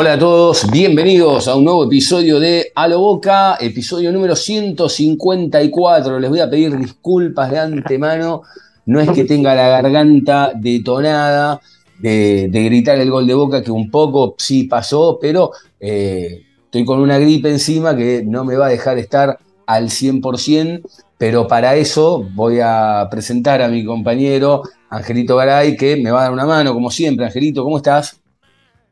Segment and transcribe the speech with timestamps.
[0.00, 6.20] Hola a todos, bienvenidos a un nuevo episodio de A lo Boca, episodio número 154.
[6.20, 8.42] Les voy a pedir disculpas de antemano,
[8.86, 11.60] no es que tenga la garganta detonada
[11.98, 16.84] de, de gritar el gol de Boca, que un poco sí pasó, pero eh, estoy
[16.84, 20.80] con una gripe encima que no me va a dejar estar al 100%,
[21.18, 26.22] pero para eso voy a presentar a mi compañero Angelito Garay, que me va a
[26.22, 27.26] dar una mano, como siempre.
[27.26, 28.20] Angelito, ¿cómo estás?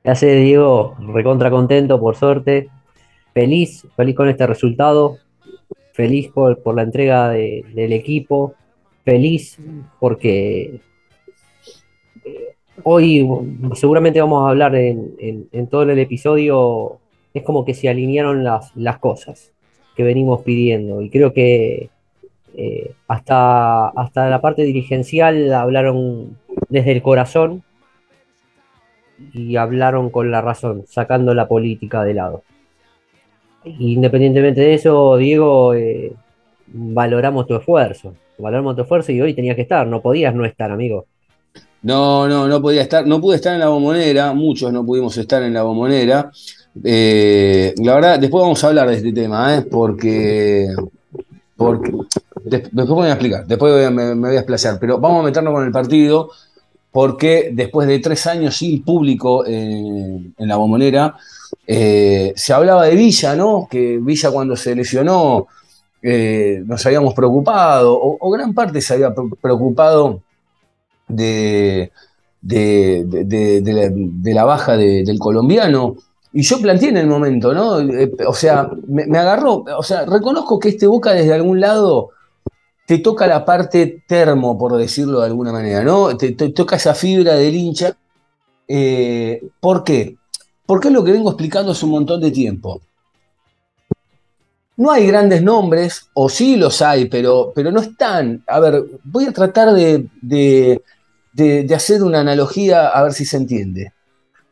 [0.07, 0.95] ¿Qué hace Diego?
[1.01, 2.69] Recontra contento, por suerte.
[3.35, 5.19] Feliz, feliz con este resultado.
[5.95, 8.55] Feliz por, la entrega de- del equipo.
[9.05, 9.59] Feliz
[9.99, 10.79] porque
[12.25, 13.29] eh, hoy
[13.75, 16.99] seguramente vamos a hablar en, todo el episodio.
[17.35, 19.51] Es como que se alinearon las, las cosas
[19.97, 21.03] que venimos pidiendo.
[21.03, 21.91] Y creo que
[22.57, 27.65] eh, hasta, hasta la parte dirigencial hablaron desde el corazón
[29.33, 32.43] y hablaron con la razón, sacando la política de lado.
[33.65, 36.13] Independientemente de eso, Diego, eh,
[36.69, 40.71] valoramos tu esfuerzo, valoramos tu esfuerzo y hoy tenías que estar, no podías no estar,
[40.71, 41.07] amigo.
[41.83, 45.43] No, no, no podía estar, no pude estar en la bombonera, muchos no pudimos estar
[45.43, 46.31] en la bombonera.
[46.85, 49.63] Eh, la verdad, después vamos a hablar de este tema, ¿eh?
[49.63, 50.67] porque,
[51.57, 51.93] porque
[52.45, 55.65] des- después voy a explicar, después me voy a explayar, pero vamos a meternos con
[55.65, 56.31] el partido,
[56.97, 61.15] porque después de tres años sin público en, en la bombonera,
[61.67, 63.69] eh, se hablaba de Villa, ¿no?
[63.71, 65.47] Que Villa cuando se lesionó
[66.01, 70.23] eh, nos habíamos preocupado, o, gran parte se había pre- preocupado
[71.07, 71.93] de,
[74.25, 75.97] la, baja de- del colombiano.
[76.33, 77.79] Y yo planteé en el momento, ¿no?
[77.79, 82.09] Eh, o sea, me agarró, o sea, reconozco que este Boca desde algún lado
[82.87, 86.17] te toca la parte termo, por decirlo de alguna manera, ¿no?
[86.17, 87.97] Te, toca esa fibra del hincha.
[88.69, 90.17] Eh, ¿Por qué?
[90.65, 92.81] Porque es lo que vengo explicando hace un montón de tiempo.
[94.77, 98.45] No hay grandes nombres, o sí los hay, pero, pero no están.
[98.47, 100.83] A ver, voy a tratar de, de-
[101.33, 103.93] de- hacer una analogía a ver si se entiende.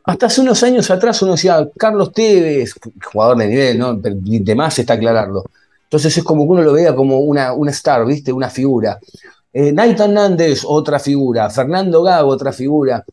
[0.03, 2.73] Hasta hace unos años atrás uno decía, Carlos Tevez,
[3.11, 3.93] jugador de nivel, ¿no?
[3.95, 5.45] De más está aclararlo.
[5.85, 8.33] Entonces es como que uno lo veía como una, star, ¿viste?
[8.33, 8.99] Una figura.
[9.53, 11.49] Eh, Nathan Nández, otra figura.
[11.49, 13.03] Fernando Gago, otra figura.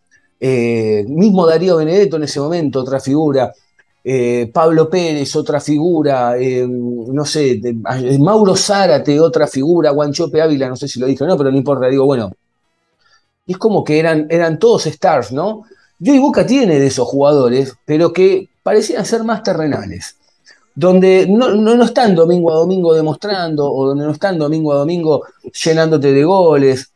[0.41, 3.53] Eh, mismo Darío Benedetto en ese momento, otra figura.
[4.05, 7.61] Eh, Pablo Pérez, otra figura, eh, no sé,
[8.19, 11.57] Mauro Zárate, otra figura, Guanchope Ávila, no sé si lo dije o no, pero no
[11.57, 12.33] importa, digo, bueno,
[13.47, 15.65] es como que eran, eran todos stars, ¿no?
[16.01, 20.17] Y hoy Boca tiene de esos jugadores, pero que parecían ser más terrenales,
[20.75, 24.77] donde no, no, no están domingo a domingo demostrando, o donde no están domingo a
[24.77, 26.93] domingo llenándote de goles,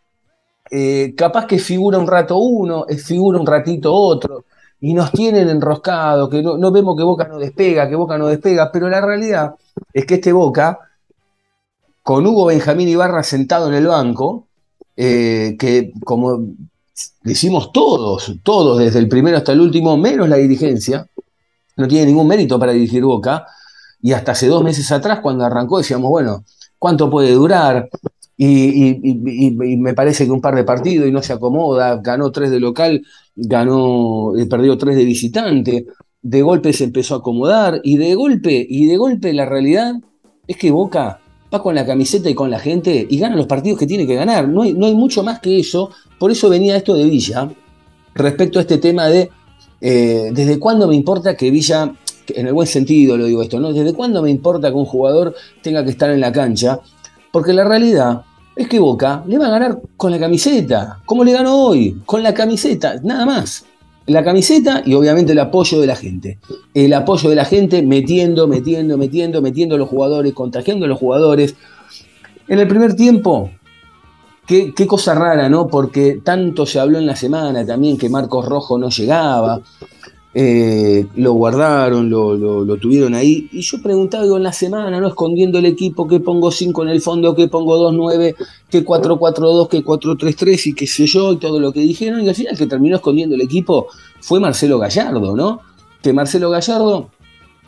[0.70, 4.44] eh, capaz que figura un rato uno, eh, figura un ratito otro,
[4.80, 8.26] y nos tienen enroscados, que no, no vemos que Boca no despega, que Boca no
[8.26, 9.54] despega, pero la realidad
[9.92, 10.78] es que este Boca,
[12.02, 14.46] con Hugo Benjamín Ibarra sentado en el banco,
[14.96, 16.40] eh, que como
[17.22, 21.06] decimos todos, todos, desde el primero hasta el último, menos la dirigencia,
[21.76, 23.46] no tiene ningún mérito para dirigir Boca,
[24.06, 26.44] y hasta hace dos meses atrás, cuando arrancó, decíamos, bueno,
[26.78, 27.88] ¿cuánto puede durar?
[28.36, 29.00] Y,
[29.78, 33.02] me parece que un par de partidos y no se acomoda, ganó tres de local,
[33.34, 35.86] ganó, eh, perdió tres de visitante,
[36.22, 39.96] de golpe se empezó a acomodar, y de golpe, y de golpe la realidad
[40.46, 41.18] es que Boca
[41.52, 44.14] va con la camiseta y con la gente y gana los partidos que tiene que
[44.14, 44.48] ganar.
[44.48, 45.90] No hay, no hay mucho más que eso.
[46.20, 47.50] Por eso venía esto de Villa,
[48.14, 49.30] respecto a este tema de
[49.80, 51.92] eh, desde cuándo me importa que Villa,
[52.28, 53.72] en el buen sentido lo digo esto, ¿no?
[53.72, 56.80] Desde cuándo me importa que un jugador tenga que estar en la cancha,
[57.32, 58.22] porque la realidad
[58.56, 62.22] es que Boca le va a ganar con la camiseta, como le ganó hoy, con
[62.22, 63.66] la camiseta, nada más.
[64.06, 66.38] La camiseta y obviamente el apoyo de la gente.
[66.72, 70.98] El apoyo de la gente metiendo, metiendo, metiendo, metiendo a los jugadores, contagiando a los
[70.98, 71.56] jugadores.
[72.48, 73.50] En el primer tiempo,
[74.46, 75.66] qué, qué cosa rara, ¿no?
[75.66, 79.60] Porque tanto se habló en la semana también que Marcos Rojo no llegaba.
[80.38, 83.48] Eh, lo guardaron, lo, lo- lo tuvieron ahí.
[83.52, 85.08] Y yo preguntaba, digo, en la semana, ¿no?
[85.08, 88.34] Escondiendo el equipo, que pongo 5 en el fondo, que pongo 2-9,
[88.68, 92.20] que 4-4-2, que 4-3-3 y qué sé yo, y todo lo que dijeron.
[92.20, 93.86] Y al final que terminó escondiendo el equipo
[94.20, 95.60] fue Marcelo Gallardo, ¿no?
[96.02, 97.08] Que Marcelo Gallardo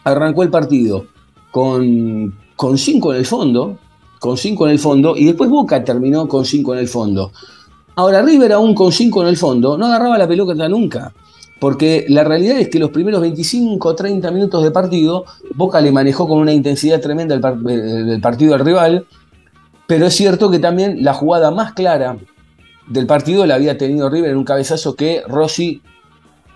[0.04, 1.06] arrancó el partido
[1.50, 3.78] con, con 5 en el fondo,
[4.18, 7.32] con 5 en el fondo, y después Boca terminó con 5 en el fondo.
[7.96, 11.14] Ahora, River aún con 5 en el fondo no agarraba la pelota nunca.
[11.60, 15.24] Porque la realidad es que los primeros 25 o 30 minutos de partido,
[15.54, 19.06] Boca le manejó con una intensidad tremenda el, par- el- el partido al rival,
[19.86, 22.16] pero es cierto que también la jugada más clara
[22.86, 25.82] del partido la había tenido River en un cabezazo que Rossi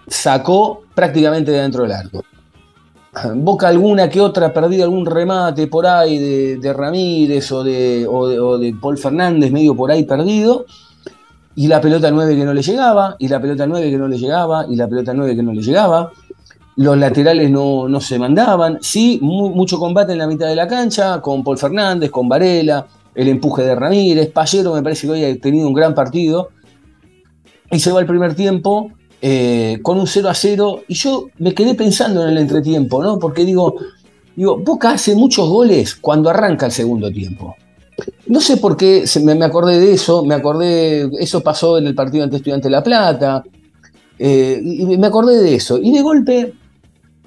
[0.06, 2.24] sacó prácticamente de dentro del arco.
[3.34, 6.18] Boca alguna que otra, perdido algún remate por ahí
[6.58, 8.06] de, Ramírez o de-
[8.40, 10.64] o de Paul Fernández, medio por ahí perdido,
[11.54, 14.18] y la pelota 9 que no le llegaba, y la pelota 9 que no le
[14.18, 16.10] llegaba, y la pelota 9 que no le llegaba.
[16.76, 18.78] Los laterales no, no se mandaban.
[18.80, 22.86] Sí, mu- mucho combate en la mitad de la cancha, con Paul Fernández, con Varela,
[23.14, 24.30] el empuje de Ramírez.
[24.32, 26.48] Pallero me parece que hoy ha tenido un gran partido.
[27.70, 28.90] Y se va el primer tiempo
[29.20, 30.80] eh, con un 0 a 0.
[30.88, 33.18] Y yo me quedé pensando en el entretiempo, ¿no?
[33.18, 33.74] Porque digo,
[34.34, 37.54] digo, Boca hace muchos goles cuando arranca el segundo tiempo.
[38.26, 42.24] No sé por qué me, acordé de eso, me acordé, eso pasó en el partido
[42.24, 43.44] ante Estudiante La Plata,
[44.18, 45.78] eh, y me acordé de eso.
[45.78, 46.54] Y de golpe,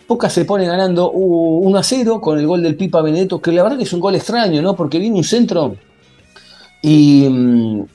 [0.07, 3.51] Boca se pone ganando uh, 1 a 0 con el gol del Pipa Benedetto, que
[3.51, 4.75] la verdad que es un gol extraño, ¿no?
[4.75, 5.75] Porque viene un centro
[6.81, 7.85] y, mm,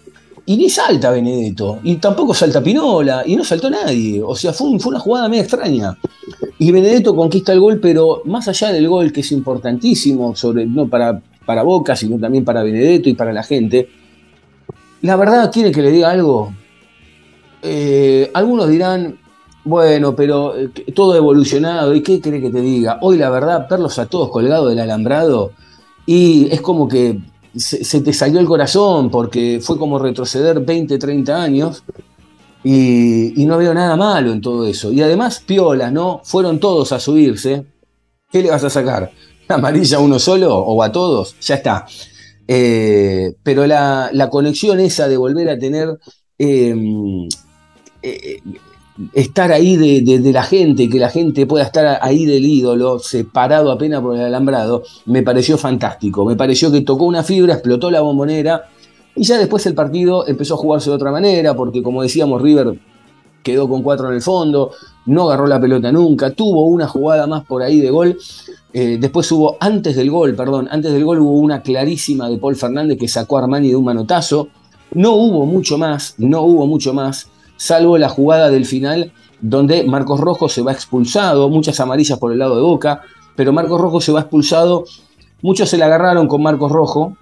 [0.46, 4.20] ni salta Benedetto, y tampoco salta Pinola, y no saltó nadie.
[4.22, 5.96] O sea, fue, fue una jugada medio extraña.
[6.58, 10.88] Y Benedetto conquista el gol, pero más allá del gol, que es importantísimo, sobre, no
[10.88, 13.88] para, para Boca, sino también para Benedetto y para la gente,
[15.02, 16.52] la verdad, ¿quiere que le diga algo?
[17.60, 19.18] Eh, algunos dirán,
[19.64, 22.98] bueno, pero eh, todo ha evolucionado, ¿y qué cree que te diga?
[23.00, 25.50] Hoy la verdad, verlos a todos colgados del alambrado,
[26.06, 27.18] y es como que
[27.56, 31.82] se, te salió el corazón, porque fue como retroceder 20, 30 años,
[32.62, 34.92] y, y no veo nada malo en todo eso.
[34.92, 36.20] Y además, piolas, ¿no?
[36.22, 37.64] Fueron todos a subirse.
[38.30, 39.10] ¿Qué le vas a sacar?
[39.50, 41.34] ¿Una amarilla a uno solo o a todos?
[41.40, 41.86] Ya está.
[42.46, 45.98] Eh, pero la, la conexión esa de volver a tener
[46.38, 46.74] eh,
[48.02, 48.40] eh,
[49.14, 53.70] estar ahí de- de la gente, que la gente pueda estar ahí del ídolo, separado
[53.72, 56.24] apenas por el alambrado, me pareció fantástico.
[56.24, 58.64] Me pareció que tocó una fibra, explotó la bombonera
[59.16, 62.78] y ya después el partido empezó a jugarse de otra manera, porque como decíamos, River
[63.42, 64.72] quedó con cuatro en el fondo,
[65.06, 68.18] no agarró la pelota nunca, tuvo una jugada más por ahí de gol.
[68.72, 72.56] Eh, después hubo, antes del gol, perdón, antes del gol hubo una clarísima de Paul
[72.56, 74.48] Fernández que sacó a Armani de un manotazo.
[74.92, 80.20] No hubo mucho más, no hubo mucho más, salvo la jugada del final donde Marcos
[80.20, 83.02] Rojo se va expulsado, muchas amarillas por el lado de Boca,
[83.36, 84.84] pero Marcos Rojo se va expulsado.
[85.42, 87.16] Muchos se la agarraron con Marcos Rojo,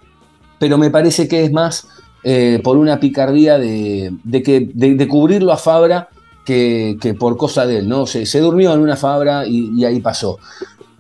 [0.59, 1.87] pero me parece que es más
[2.25, 4.13] eh, por una picardía de,
[4.45, 6.09] que, de, cubrirlo a Fabra
[6.45, 8.07] que, por cosa de él, ¿no?
[8.07, 10.39] Se, se durmió en una Fabra y, ahí pasó.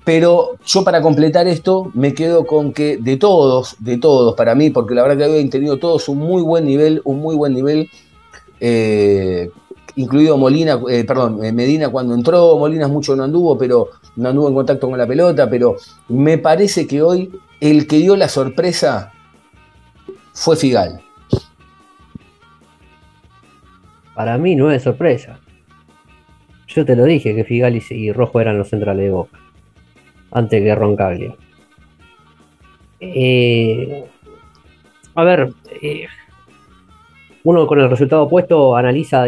[0.04, 4.70] Pero yo para completar esto me quedo con que de todos, de todos para mí,
[4.70, 7.90] porque la verdad que habían tenido todos un muy buen nivel, un muy buen nivel,
[8.60, 9.50] eh,
[9.96, 14.54] incluido Molina, eh, perdón, Medina cuando entró, Molina mucho no anduvo, pero no anduvo en
[14.54, 15.76] contacto con la pelota, pero
[16.08, 17.30] me parece que hoy
[17.60, 19.12] el que dio la sorpresa
[20.32, 21.02] fue Figal.
[24.18, 25.38] Para mí no es sorpresa.
[26.66, 29.38] Yo te lo dije que Figali y Rojo eran los centrales de Boca.
[30.32, 31.36] Antes que Roncaglia.
[32.98, 34.04] Eh,
[35.14, 36.08] a ver, eh,
[37.44, 39.24] uno con el resultado opuesto analiza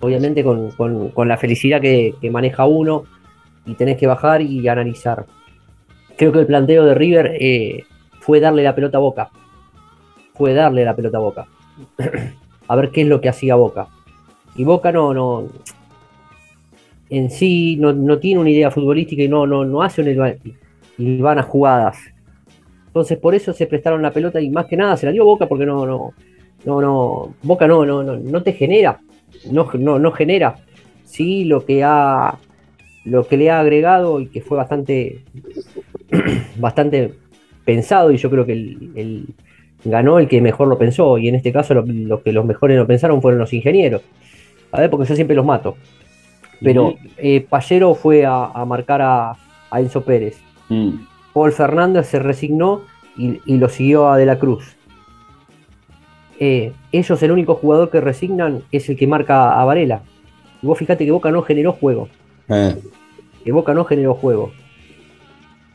[0.00, 3.04] obviamente con, la felicidad que, que maneja uno
[3.66, 5.26] y tenés que bajar y analizar.
[6.16, 7.84] Creo que el planteo de River eh,
[8.18, 9.30] fue darle la pelota a Boca.
[10.34, 11.46] Fue darle la pelota a Boca.
[12.68, 13.88] A ver qué es lo que hacía Boca.
[14.56, 15.48] Y Boca no, no
[17.10, 20.34] en sí no, no tiene una idea futbolística y no, no, no hace una
[20.96, 21.98] hilvana jugadas.
[22.86, 25.46] Entonces por eso se prestaron la pelota y más que nada se la dio Boca
[25.46, 26.12] porque no, no,
[26.64, 29.00] no, no, Boca no, no, no, no te genera,
[29.50, 30.56] no, no, no genera.
[31.04, 32.38] Sí, lo que ha
[33.04, 35.22] lo que le ha agregado y que fue bastante
[36.56, 37.14] bastante
[37.64, 39.26] pensado y yo creo que el-
[39.84, 42.76] ganó el que mejor lo pensó y en este caso lo, lo que los mejores
[42.76, 44.02] lo pensaron fueron los ingenieros.
[44.70, 45.76] A ver, porque yo siempre los mato.
[46.60, 49.36] Pero eh, Pallero fue a, a marcar a,
[49.70, 50.38] a Enzo Pérez.
[50.68, 50.90] Mm.
[51.32, 52.82] Paul Fernández se resignó
[53.16, 54.76] y, y lo siguió a De la Cruz.
[56.38, 60.02] Eh, ellos, el único jugador que resignan es el que marca a Varela.
[60.62, 62.08] Y vos fíjate que Boca no generó juego.
[62.48, 62.76] Eh,
[63.44, 64.52] que Boca no generó juego.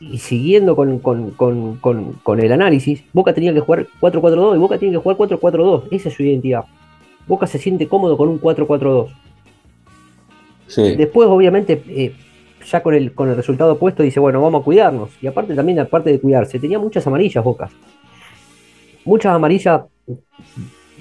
[0.00, 4.78] Y siguiendo con, con- con- con- el análisis, Boca tenía que jugar 4-4-2 y Boca
[4.78, 5.88] tiene que jugar 4-4-2.
[5.90, 6.64] Esa es su identidad.
[7.26, 9.10] Boca se siente cómodo con un 4-4-2.
[10.66, 10.94] sí.
[10.96, 12.14] Después, obviamente, eh,
[12.70, 15.10] ya con el, con el resultado puesto, dice, bueno, vamos a cuidarnos.
[15.22, 17.68] Y aparte también, aparte de cuidarse, tenía muchas amarillas Boca.
[19.04, 19.82] Muchas amarillas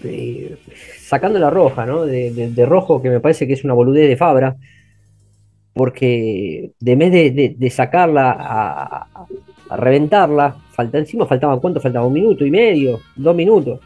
[0.03, 0.57] eh,
[0.99, 2.05] sacando la roja, ¿no?
[2.05, 4.55] De, de- de rojo, que me parece que es una boludez de Fabra.
[5.77, 9.07] Porque de vez de, de- de sacarla a,
[9.77, 12.05] reventarla, falta, encima faltaban, ¿cuánto faltaba?
[12.07, 13.79] Un minuto y medio, dos minutos.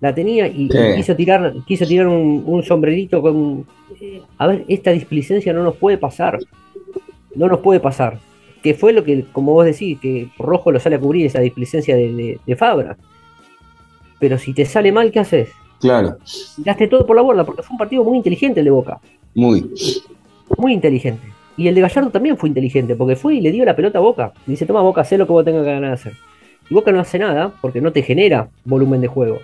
[0.00, 3.66] La tenía y, quiso tirar, quiso tirar un, un sombrerito con.
[4.00, 6.38] eh, a ver, esta displicencia no nos puede pasar.
[7.34, 8.18] No nos puede pasar.
[8.62, 11.94] Que fue lo que, como vos decís, que Rojo lo sale a cubrir esa displicencia
[11.96, 12.96] de, de- de Fabra.
[14.18, 15.50] Pero si te sale mal, ¿qué haces?
[15.80, 16.16] Claro,
[16.56, 18.98] Tiraste todo por la borda, porque fue un partido muy inteligente el de Boca.
[19.34, 19.70] muy.
[20.58, 21.32] Muy inteligente.
[21.56, 24.02] Y el de Gallardo también fue inteligente, porque fue y le dio la pelota a
[24.02, 24.32] Boca.
[24.46, 26.12] Y dice, toma Boca, haz lo que vos tengas que ganar de hacer.
[26.68, 29.38] Y Boca no hace nada, porque no te genera volumen de juego.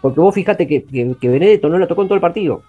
[0.00, 2.62] Porque vos fijate que, que, que Benedetto no lo tocó en todo el partido.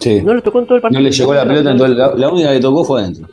[0.00, 0.20] Sí.
[0.22, 1.00] No lo tocó en todo el partido.
[1.00, 3.28] No le llegó la pelota, en todo el- la, la única que tocó fue adentro.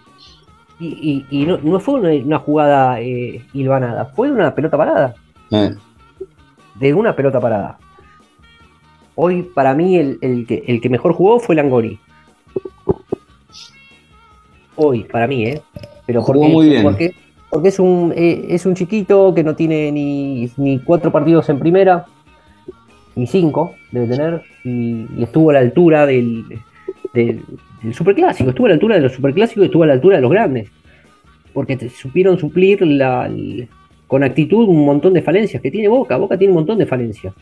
[0.80, 5.16] Y, y- y no, no fue una, una jugada eh, hilvanada, fue una pelota parada.
[5.52, 5.72] Eh,
[6.76, 7.78] De una pelota parada.
[9.24, 12.00] Hoy, para mí, el, el que, el que mejor jugó fue Langoni.
[14.76, 15.62] Hoy, para mí, ¿eh?
[16.08, 16.82] Pero Jugó porque, muy bien.
[16.82, 17.12] Porque,
[17.52, 21.60] porque es, un, eh, es un chiquito que no tiene ni, ni cuatro partidos en
[21.60, 22.08] primera,
[23.16, 26.44] ni cinco debe tener, y, y estuvo a la altura del,
[27.14, 27.44] del,
[27.84, 30.24] del superclásico, estuvo a la altura de los superclásicos y estuvo a la altura de
[30.24, 30.72] los grandes.
[31.54, 33.68] Porque te supieron suplir la, el-
[34.08, 36.18] con actitud un montón de falencias que tiene Boca.
[36.18, 37.36] Boca tiene un montón de falencias.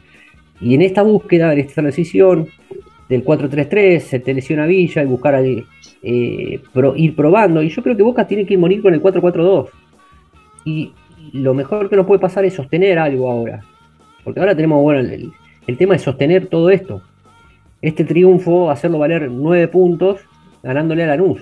[0.62, 2.48] Y en esta búsqueda, en esta transición
[3.08, 5.36] del 4-3-3, se te lesiona Villa y buscar
[6.04, 7.62] eh, pro- ir probando.
[7.64, 9.68] Y yo creo que Boca tiene que ir morir con el 4-4-2.
[10.66, 10.92] Y
[11.34, 13.62] lo mejor que nos puede pasar es sostener algo ahora.
[14.24, 15.32] Porque ahora tenemos, bueno, el,
[15.78, 17.02] tema es sostener todo esto.
[17.82, 20.20] Este triunfo, hacerlo valer 9 puntos,
[20.62, 21.42] ganándole a Lanús.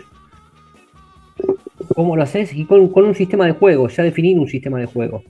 [1.95, 2.53] ¿Cómo lo haces?
[2.53, 5.23] Y con, con un sistema de juego, ya definir un sistema de juego.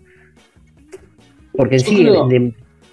[1.55, 2.27] Porque en sí, creo-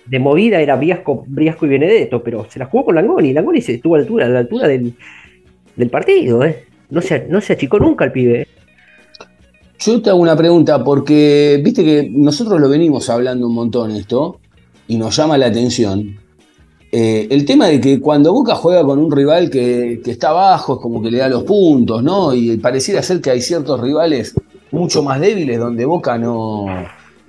[0.06, 3.32] de movida era Briasco, Briasco y Benedetto, pero se la jugó con Langoni.
[3.32, 4.94] Langoni se estuvo a la altura, la altura del,
[5.76, 6.64] del partido, ¿eh?
[6.90, 8.42] No se, no se achicó nunca el pibe.
[8.42, 8.49] ¿eh?
[9.78, 14.40] Yo te hago una pregunta, porque viste que nosotros lo venimos hablando un montón esto,
[14.87, 16.18] y nos llama la atención.
[16.92, 20.75] Eh, el tema de que cuando Boca juega con un rival que, que está abajo,
[20.75, 22.34] es como que le da los puntos, ¿no?
[22.34, 24.34] Y pareciera ser que hay ciertos rivales
[24.70, 26.66] mucho más débiles donde Boca no,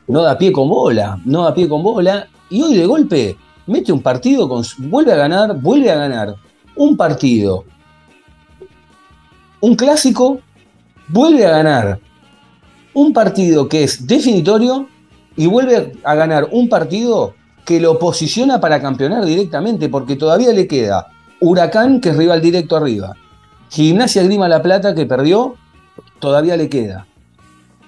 [0.07, 3.91] no da pie con bola, no da pie con bola, y hoy de golpe mete
[3.91, 6.35] un partido, con, vuelve a ganar, vuelve a ganar
[6.75, 7.65] un partido,
[9.61, 10.39] un clásico,
[11.07, 11.99] vuelve a ganar
[12.93, 14.87] un partido que es definitorio
[15.35, 17.33] y vuelve a ganar un partido
[17.65, 21.07] que lo posiciona para campeonar directamente, porque todavía le queda
[21.41, 23.15] Huracán, que es rival directo arriba.
[23.69, 25.55] Gimnasia Grima La Plata, que perdió,
[26.19, 27.07] todavía le queda.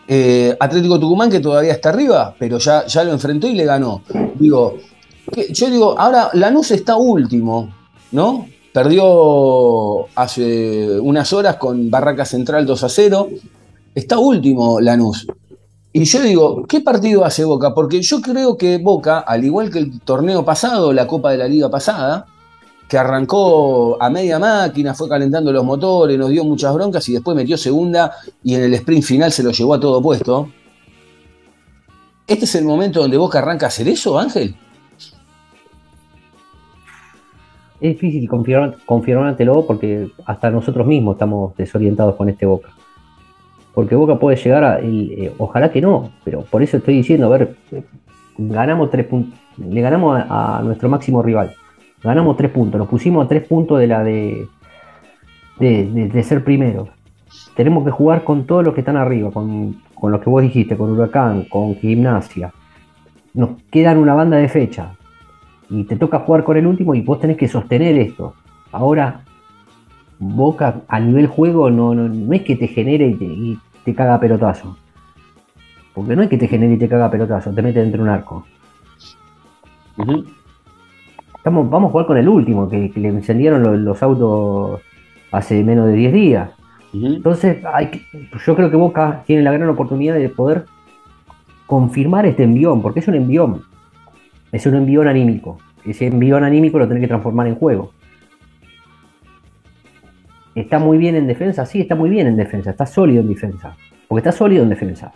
[0.08, 4.02] Eh, Atlético Tucumán, que todavía está arriba, pero ya, ya lo enfrentó y le ganó.
[4.36, 4.78] Digo,
[5.32, 7.70] que- yo digo, ahora Lanús está último,
[8.12, 8.48] ¿no?
[8.74, 13.30] Perdió hace unas horas con Barraca Central 2 a 0.
[13.96, 15.28] Está último Lanús.
[15.92, 17.74] Y yo digo, ¿qué partido hace Boca?
[17.74, 21.48] Porque yo creo que Boca, al igual que el torneo pasado, la Copa de la
[21.48, 22.28] Liga pasada,
[22.88, 27.36] que arrancó a media máquina, fue calentando los motores, nos dio muchas broncas y después
[27.36, 28.12] metió segunda
[28.44, 30.50] y en el sprint final se lo llevó a todo puesto.
[32.26, 34.56] ¿Este es el momento donde Boca arranca a hacer eso, Ángel?
[37.80, 42.70] Es difícil confirmar, confirmártelo porque hasta nosotros mismos estamos desorientados con este Boca.
[43.74, 44.80] Porque Boca puede llegar a.
[44.80, 47.84] el- eh, ojalá que no, pero por eso estoy diciendo, a ver, eh,
[48.38, 49.40] ganamos tres puntos.
[49.58, 51.54] Le ganamos a, a nuestro máximo rival.
[52.04, 52.80] Ganamos tres puntos.
[52.80, 54.48] Nos pusimos a tres puntos de la de.
[55.60, 56.90] de, ser primero.
[57.56, 60.78] Tenemos que jugar con todos los que están arriba, con, con los que vos dijiste,
[60.78, 62.54] con Huracán, con Gimnasia.
[63.34, 64.94] Nos quedan una banda de fecha
[65.70, 68.34] y te toca jugar con el último y vos tenés que sostener esto.
[68.72, 69.22] Ahora,
[70.20, 74.20] Boca a nivel juego no, no, no es que te genere y te, te caga
[74.20, 74.76] pelotazo.
[75.94, 78.10] Porque no es que te genere y te caga pelotazo, te mete dentro de un
[78.10, 78.46] arco.
[81.48, 84.82] Estamos, vamos a jugar con el último, que, que le encendieron los, los autos
[85.32, 86.50] hace menos de 10 días.
[86.94, 88.02] Entonces, hay que-
[88.46, 90.66] yo creo que Boca tiene la gran oportunidad de poder
[91.66, 93.62] confirmar este envión, porque es un envión.
[94.52, 95.58] Es un envión anímico.
[95.86, 97.94] Ese envión anímico lo tenés que transformar en juego.
[100.54, 101.66] ¿Está muy bien en defensa?
[101.66, 103.74] Sí, está muy bien en defensa, está sólido en defensa.
[104.10, 105.14] Porque está sólido en defensa.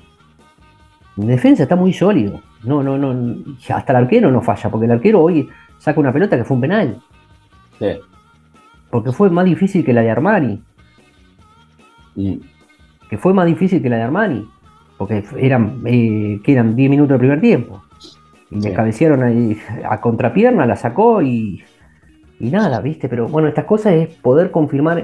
[1.17, 2.39] En defensa está muy sólido.
[2.63, 3.35] No, no, no.
[3.75, 5.49] Hasta el arquero no falla, porque el arquero hoy
[5.81, 7.01] saca una pelota que fue un penal.
[7.79, 7.87] Sí.
[8.91, 10.61] Porque fue más difícil que la de Armani.
[12.15, 12.35] Mm.
[13.09, 14.47] Que fue más difícil que la de Armani.
[14.97, 17.81] Porque eran, eh, que eran 10 minutos del primer tiempo.
[18.51, 18.73] Y le Sí.
[18.73, 19.57] cabecearon ahí
[19.89, 21.63] a contrapierna, la sacó y,
[22.39, 23.09] y nada, ¿viste?
[23.09, 25.03] Pero bueno, estas cosas es poder confirmar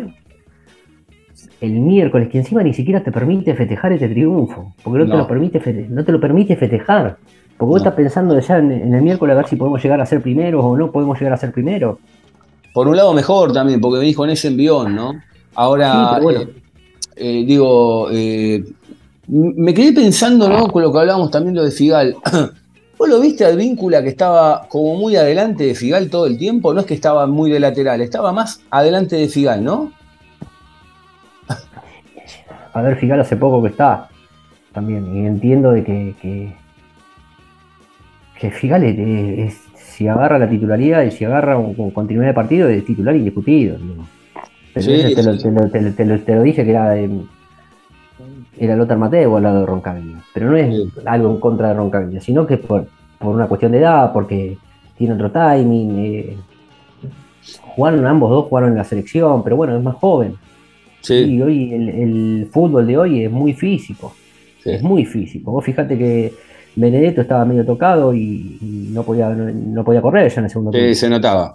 [1.62, 4.76] el miércoles, que encima ni siquiera te permite festejar este triunfo.
[4.84, 7.18] Porque no, te, lo permite no te lo permite festejar.
[7.58, 7.90] Porque vos No.
[7.90, 10.64] estás pensando ya en, en el miércoles a ver si podemos llegar a ser primeros
[10.64, 11.98] o no podemos llegar a ser primeros.
[12.74, 15.14] Por un lado mejor también, porque venís con ese envión, ¿no?
[15.56, 16.42] Ahora, Sí, bueno.
[16.42, 16.50] eh,
[17.16, 18.64] eh, digo, eh,
[19.28, 20.68] me quedé pensando, ¿no?
[20.68, 22.16] Con lo que hablábamos también lo de Figal.
[23.00, 26.74] ¿Vos lo viste al víncula que estaba como muy adelante de Figal todo el tiempo?
[26.74, 29.92] No es que estaba muy de lateral, estaba más adelante de Figal, ¿no?
[32.74, 34.10] A ver, Figal hace poco que está
[34.74, 35.16] también.
[35.16, 36.56] Y entiendo de que, que,
[38.40, 42.34] que Figal es, es- si agarra la titularidad y si agarra un- con continuidad de
[42.36, 43.78] partido es titular indiscutido.
[43.78, 44.06] digo.
[44.74, 45.44] Pero Sí, ese te, lo, sí.
[45.44, 47.10] te lo- te lo- te lo- te lo dije que era de,
[48.60, 50.18] era Lothar Mateo al lado de Roncaglia.
[50.34, 50.90] Pero no es Sí.
[51.06, 54.58] algo en contra de Roncaglia, sino que por, por una cuestión de edad, porque
[54.98, 55.98] tiene otro timing.
[55.98, 56.38] eh,
[57.76, 60.34] jugaron ambos dos, jugaron en la selección, pero bueno, es más joven.
[61.10, 64.14] Y hoy el, el fútbol de hoy es muy físico,
[64.66, 65.52] es muy físico.
[65.52, 66.34] Vos fijate que
[66.78, 70.50] Benedetto estaba medio tocado y, y no, podía, no, no podía correr ya en el
[70.52, 70.96] segundo Sí, tiempo.
[70.96, 71.54] se notaba.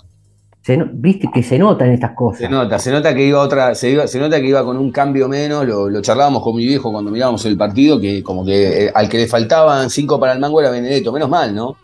[0.63, 2.41] Se no- Viste que se notan estas cosas.
[2.43, 4.91] Se nota, se nota que iba otra, se, iba- se nota que iba con un
[4.93, 8.87] cambio menos, lo, lo charlábamos con mi viejo cuando mirábamos el partido, que como que
[8.87, 11.77] eh, al que le faltaban cinco para el mango era Benedetto, menos mal, ¿no?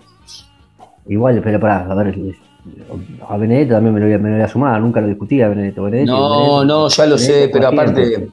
[1.09, 2.15] Igual, pero pará, a ver,
[3.29, 5.49] a Benedetto también me lo voy a, me lo voy a sumar, nunca lo discutía
[5.49, 5.83] Benedetto.
[5.85, 8.29] Benedetto, No, Benedetto, no, ya lo sé, pero aparte.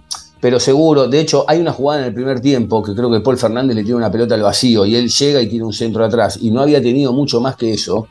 [0.45, 3.35] Pero seguro, de hecho, hay una jugada en el primer tiempo que creo que Paul
[3.35, 6.37] Fernández le tiene una pelota al vacío y él llega y tiene un centro atrás
[6.39, 8.07] y no había tenido mucho más que eso.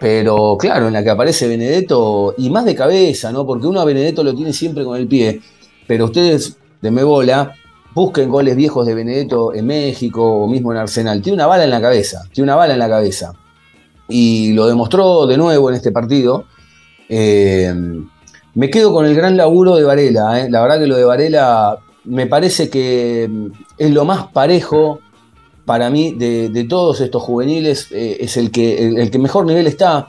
[0.00, 3.44] Pero claro, en la que aparece Benedetto, y más de cabeza, ¿no?
[3.44, 5.42] Porque uno a Benedetto lo tiene siempre con el pie,
[5.86, 7.52] pero ustedes, de bola,
[7.94, 11.20] busquen goles viejos de Benedetto en México o mismo en Arsenal.
[11.20, 13.34] Tiene una bala en la cabeza, tiene una bala en la cabeza.
[14.08, 16.46] Y lo demostró de nuevo en este partido.
[17.10, 17.74] Eh,
[18.58, 20.40] me quedo con el gran laburo de Varela.
[20.40, 20.48] ¿eh?
[20.50, 23.46] La verdad que lo de Varela me parece que mm,
[23.78, 25.00] es lo más parejo
[25.64, 27.88] para mí de, de todos estos juveniles.
[27.92, 30.08] eh, es el que, el, el que mejor nivel está.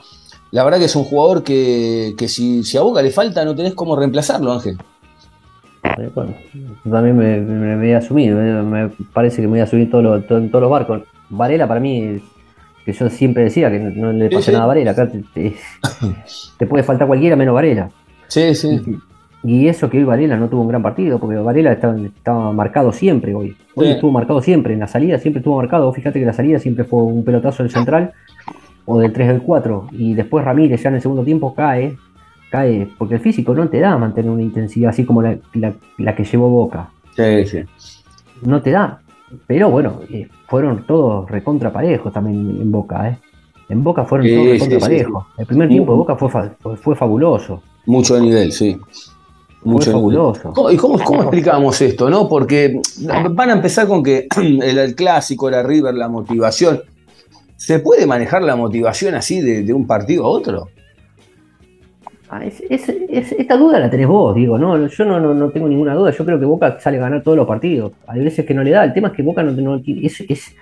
[0.52, 3.54] La verdad que es un jugador que, que si, si a Boca le falta no
[3.54, 4.76] tenés cómo reemplazarlo, Ángel.
[5.98, 6.34] Eh, Bueno,
[6.84, 9.66] yo también me, me- me voy a asumir, me, me parece que me voy a
[9.66, 11.02] subir todo lo- todo- en todos los barcos.
[11.28, 12.20] Varela para mí,
[12.84, 14.50] que yo siempre decía que no, no le pasa sí.
[14.52, 15.56] nada a Varela, acá te, te-
[16.58, 17.90] te puede faltar cualquiera menos Varela.
[18.30, 18.80] Sí, sí.
[19.42, 22.92] Y eso que hoy Varela no tuvo un gran partido, porque Varela estaba, estaba marcado
[22.92, 23.56] siempre hoy.
[23.74, 23.92] Hoy Sí.
[23.92, 25.86] estuvo marcado siempre, en la salida siempre estuvo marcado.
[25.86, 28.12] Vos Fíjate que la salida siempre fue un pelotazo del central
[28.84, 29.88] o del 3 del 4.
[29.92, 31.96] Y después Ramírez ya en el segundo tiempo cae,
[32.50, 36.14] cae, porque el físico no te da mantener una intensidad así como la, la- la
[36.14, 36.90] que llevó Boca.
[37.16, 37.60] sí, sí.
[38.42, 39.00] No te da.
[39.46, 43.18] Pero bueno, eh, fueron todos recontra parejos también en Boca, ¿eh?
[43.68, 45.26] En Boca fueron Sí, todos recontra parejos.
[45.38, 47.62] El primer tiempo de Boca fue, fa- fue, fue fabuloso.
[47.90, 48.76] Mucho de nivel, sí.
[49.64, 49.90] Mucho.
[50.54, 52.08] ¿Cómo- ¿Y cómo, cómo explicamos esto?
[52.08, 52.28] no?
[52.28, 52.80] Porque
[53.32, 56.80] van a empezar con que el, el clásico era River, la motivación.
[57.56, 60.68] ¿Se puede manejar la motivación así de, de un partido a otro?
[62.30, 65.50] Ah, es- es- es- esta duda la tenés vos, digo, no, yo no, no, no
[65.50, 67.92] tengo ninguna duda, yo creo que Boca sale a ganar todos los partidos.
[68.06, 70.54] Hay veces que no le da, el tema es que Boca no, no es, es,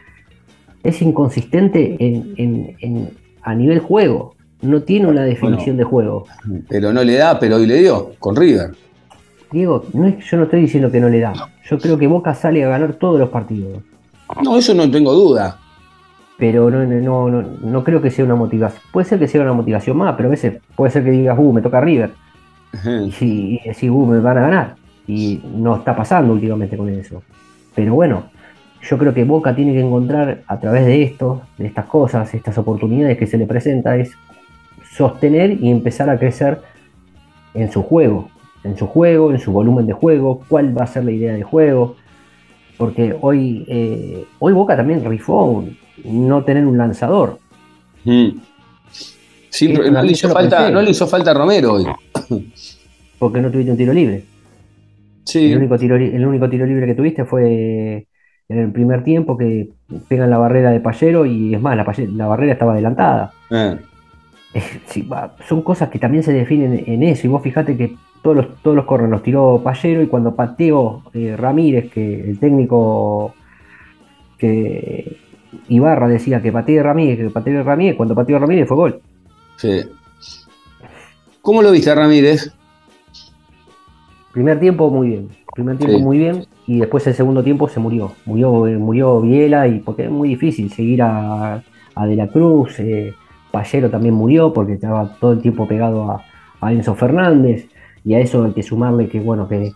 [0.83, 3.11] es inconsistente en, en- en-
[3.43, 6.27] a nivel juego, no tiene una definición de juego.
[6.69, 8.71] Pero no le da, pero hoy le dio, con River.
[9.53, 11.33] Diego, no es, yo no estoy diciendo que no le da,
[11.69, 13.83] yo creo que Boca sale a ganar todos los partidos,
[14.45, 15.59] No, eso no tengo duda.
[16.39, 18.83] pero no, no, no, no creo que sea una motivación.
[18.93, 21.53] Puede ser que sea una motivación más, pero a veces puede ser que digas, uh,
[21.53, 22.11] me toca River.
[23.07, 24.75] y, si- y decís, uh, me van a ganar.
[25.07, 27.23] Y no está pasando últimamente con eso.
[27.75, 28.25] Pero bueno,
[28.83, 32.59] yo creo que Boca tiene que encontrar a través de esto, de estas cosas, estas
[32.59, 34.13] oportunidades que se le presenta, es
[34.99, 36.61] sostener y empezar a crecer
[37.55, 38.29] en su juego,
[38.65, 41.43] en su juego, en su volumen de juego, cuál va a ser la idea de
[41.45, 41.97] juego.
[42.77, 45.65] Porque hoy, eh, hoy Boca también rifó
[46.05, 47.39] no tener un lanzador.
[48.05, 48.29] Mm.
[49.51, 51.87] Sí, no, le hizo falta, no le hizo falta a Romero hoy.
[53.19, 54.25] Porque no tuviste un tiro libre.
[55.25, 58.07] Sí, El único, tiro, el único tiro libre que tuviste fue
[58.49, 59.71] en el primer tiempo que
[60.09, 61.85] pegan la barrera de Pallero y es más, la,
[62.15, 63.33] la barrera estaba adelantada.
[63.51, 63.77] Eh,
[64.87, 65.09] Sí,
[65.49, 68.77] son cosas que también se definen en eso y vos fijate que todos los, todos
[68.77, 73.35] los corners los tiró Pallero y cuando pateó eh, Ramírez, que el técnico
[74.39, 75.17] que
[75.69, 79.01] Ibarra decía que patee Ramírez, que patee Ramírez, cuando pateó Ramírez fue gol.
[79.57, 79.81] Sí.
[81.43, 82.53] ¿Cómo lo viste a Ramírez?
[84.33, 86.05] Primer tiempo muy bien, primer tiempo Sí.
[86.05, 90.11] muy bien y después el segundo tiempo se murió, murió, murió Viela y porque es
[90.11, 91.63] muy difícil seguir a,
[91.95, 93.15] a De la Cruz, eh,
[93.51, 96.23] Pallero también murió porque estaba todo el tiempo pegado a,
[96.61, 97.69] a Enzo Fernández
[98.05, 99.73] y a eso hay que sumarle que bueno que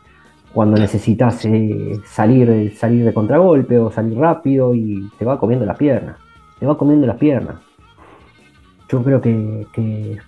[0.52, 5.78] cuando necesitas eh, salir, salir de contragolpe o salir rápido y te va comiendo las
[5.78, 6.16] piernas,
[6.58, 7.56] te va comiendo las piernas.
[8.88, 10.18] Yo creo que, que,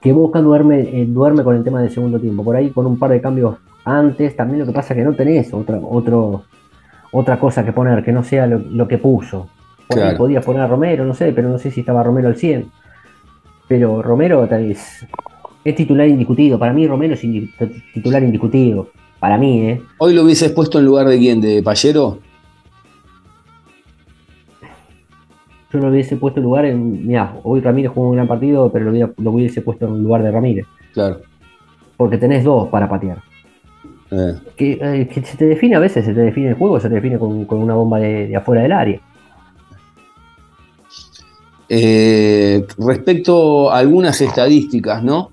[0.00, 2.42] que Boca duerme, eh, duerme con el tema del segundo tiempo.
[2.42, 5.14] Por ahí con un par de cambios antes, también lo que pasa es que no
[5.14, 5.78] tenés otra,
[7.12, 9.48] otra cosa que poner que no sea lo que puso.
[9.94, 10.16] Claro.
[10.18, 12.70] podías poner a Romero, no sé, pero no sé si estaba Romero al 100.
[13.68, 15.06] Pero Romero es,
[15.64, 16.58] es titular indiscutido.
[16.58, 17.50] Para mí Romero es indi-
[17.94, 18.88] titular indiscutido.
[19.18, 19.82] Para mí, ¿eh?
[19.98, 21.40] ¿Hoy lo hubieses puesto en lugar de quién?
[21.40, 22.18] ¿De Pallero?
[25.72, 27.06] Yo lo hubiese puesto en lugar en.
[27.06, 30.66] Mirá, hoy Ramírez jugó un gran partido, pero lo, hubiese puesto en lugar de Ramírez.
[30.92, 31.20] Claro.
[31.96, 33.18] Porque tenés dos para patear.
[34.10, 34.34] Eh.
[34.56, 36.96] Que, eh, que se te define a veces, se te define el juego, se te
[36.96, 39.00] define con, con una bomba de, de afuera del área.
[41.72, 45.30] Eh, respecto a algunas estadísticas, ¿no?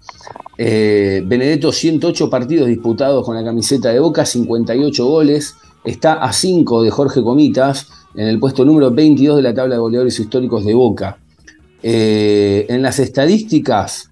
[0.55, 6.83] Eh, Benedetto, 108 partidos disputados con la camiseta de Boca, 58 goles, está a 5
[6.83, 10.75] de Jorge Comitas, en el puesto número 22 de la tabla de goleadores históricos de
[10.75, 11.17] Boca.
[11.81, 14.11] Eh, en las estadísticas,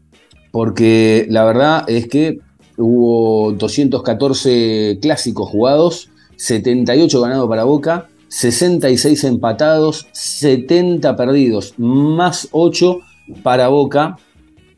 [0.52, 2.40] porque la verdad es que
[2.78, 13.00] hubo 214 clásicos jugados, 78 ganados para Boca, 66 empatados, 70 perdidos, más 8
[13.44, 14.18] para Boca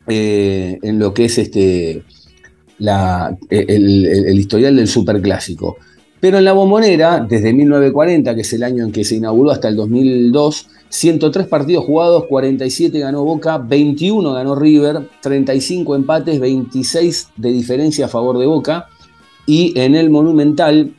[0.06, 2.02] eh, en lo que es este,
[2.78, 3.70] la- el,
[4.06, 5.76] el- el historial del superclásico.
[6.20, 9.68] Pero en la bombonera, desde 1940, que es el año en que se inauguró, hasta
[9.68, 17.52] el 2002, 103 partidos jugados, 47 ganó Boca, 21 ganó River, 35 empates, 26 de
[17.52, 18.86] diferencia a favor de Boca.
[19.46, 20.92] Y en el Monumental,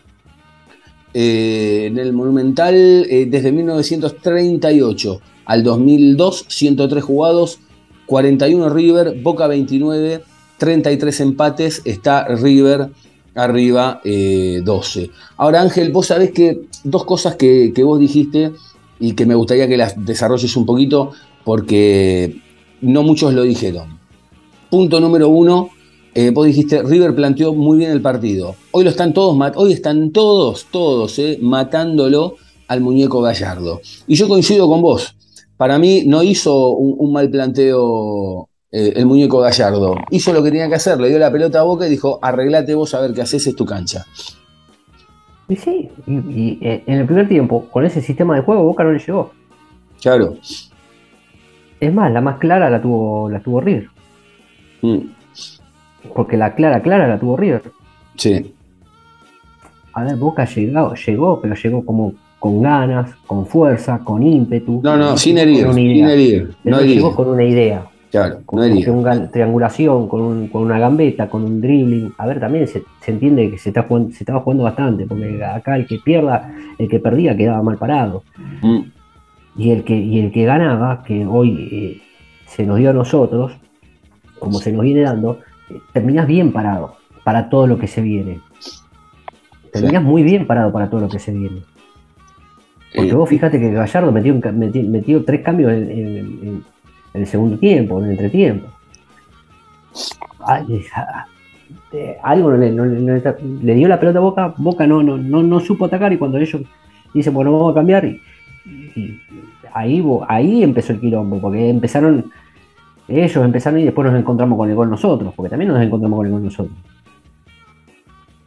[1.13, 7.59] eh, en el Monumental, eh, desde 1938 al 2002, 103 jugados,
[8.05, 10.23] 41 River, Boca 29,
[10.57, 12.89] 33 empates, está River
[13.35, 15.09] arriba eh, 12.
[15.37, 18.51] Ahora Ángel, vos sabés que dos cosas que, que vos dijiste
[18.99, 21.11] y que me gustaría que las desarrolles un poquito
[21.43, 22.41] porque
[22.81, 23.97] no muchos lo dijeron.
[24.69, 25.69] Punto número uno,
[26.13, 28.55] eh, vos dijiste, River planteó muy bien el partido.
[28.71, 32.35] Hoy lo están todos, hoy están todos, todos, eh, matándolo
[32.67, 33.81] al muñeco Gallardo.
[34.07, 35.15] Y yo coincido con vos.
[35.57, 39.95] Para mí no hizo un, un mal planteo eh, el muñeco Gallardo.
[40.11, 42.75] Hizo lo que tenía que hacer, le dio la pelota a Boca y dijo, arreglate
[42.75, 44.05] vos a ver qué haces, es tu cancha.
[45.47, 48.83] Y sí, y, y, eh, en el primer tiempo, con ese sistema de juego, Boca
[48.83, 49.31] no le llegó.
[49.99, 50.37] Claro.
[51.79, 53.89] Es más, la más clara la tuvo, la tuvo River.
[54.83, 54.97] Mm,
[56.15, 57.63] Porque la clara, clara la tuvo River.
[58.15, 58.53] sí,
[59.93, 64.79] A ver, Boca llegó, llegó, pero llegó como con ganas, con fuerza, con ímpetu.
[64.83, 66.95] no, no, sin herir, con una sin herir, no herir.
[66.95, 67.85] llegó con una idea.
[68.11, 68.85] Claro, con, no herir.
[68.87, 72.13] con una triangulación, con, un- con una gambeta, con un dribbling.
[72.17, 75.43] A ver, también se, se entiende que se, está jugando, se estaba jugando bastante, porque
[75.43, 78.23] acá el que pierda, el que perdía quedaba mal parado.
[78.61, 78.79] Mm,
[79.57, 82.01] Y el que, y el que ganaba, que hoy eh,
[82.47, 83.51] se nos dio a nosotros,
[84.39, 85.39] como se nos viene dando,
[85.93, 88.39] terminás bien parado para todo lo que se viene.
[89.71, 91.61] Terminás muy bien parado para todo lo que se viene.
[92.95, 96.63] Porque eh, vos fíjate que Gallardo metió, metió tres cambios en, en- en-
[97.13, 98.67] en el segundo tiempo, en el entretiempo.
[100.45, 101.25] Ay, ah,
[101.91, 104.87] eh, Algo no le, no le- no le- le dio la pelota a Boca, Boca
[104.87, 106.61] no, no, no, no supo atacar y cuando ellos
[107.13, 108.21] dicen, bueno, vamos a cambiar, y,
[108.95, 109.19] y
[109.73, 112.31] ahí, ahí empezó el quilombo, porque empezaron,
[113.09, 116.25] ellos empezaron y después nos encontramos con el gol nosotros, porque también nos encontramos con
[116.25, 116.75] el gol nosotros.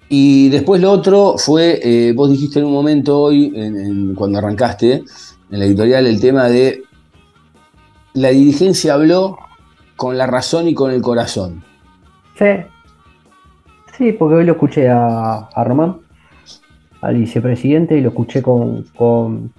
[0.09, 4.39] Y después lo otro fue, eh, vos dijiste en un momento hoy, en- en- cuando
[4.39, 5.05] arrancaste,
[5.51, 6.83] en la editorial, el tema de
[8.15, 9.39] la dirigencia habló
[9.97, 11.63] con la razón y con el corazón.
[12.39, 12.45] Sí.
[13.97, 15.97] Sí, porque hoy lo escuché a, a Román,
[17.01, 19.53] al vicepresidente, y lo escuché con, con.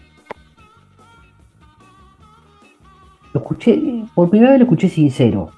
[3.33, 3.81] Lo escuché,
[4.13, 5.49] por primera vez lo escuché sincero.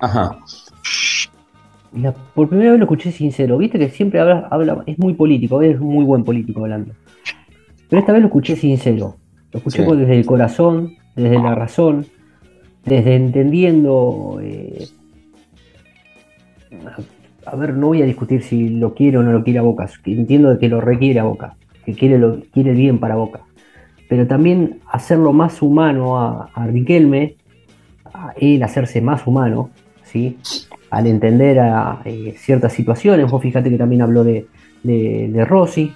[0.00, 0.38] Ajá,
[1.94, 3.58] La- por primera vez lo escuché sincero.
[3.58, 6.94] Viste que siempre habla, habla- es muy político, es muy buen político hablando.
[7.90, 9.16] Pero esta vez lo escuché sincero.
[9.52, 9.96] Lo escuché Sí.
[9.96, 12.06] desde el corazón, desde la razón,
[12.86, 14.38] desde entendiendo.
[14.42, 14.86] eh,
[17.44, 19.86] a ver, no voy a discutir si lo quiere o no lo quiere a Boca,
[20.06, 23.40] entiendo que lo requiere a Boca, que quiere, lo, quiere el bien para Boca,
[24.12, 27.36] pero también hacerlo más humano a, Riquelme,
[28.12, 29.70] a él hacerse más humano,
[30.04, 30.36] ¿sí?
[30.90, 34.48] al entender a, eh, ciertas situaciones, vos fíjate que también habló de,
[34.82, 35.94] de, de Rossi,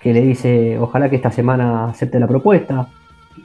[0.00, 2.88] que le dice, ojalá que esta semana acepte la propuesta,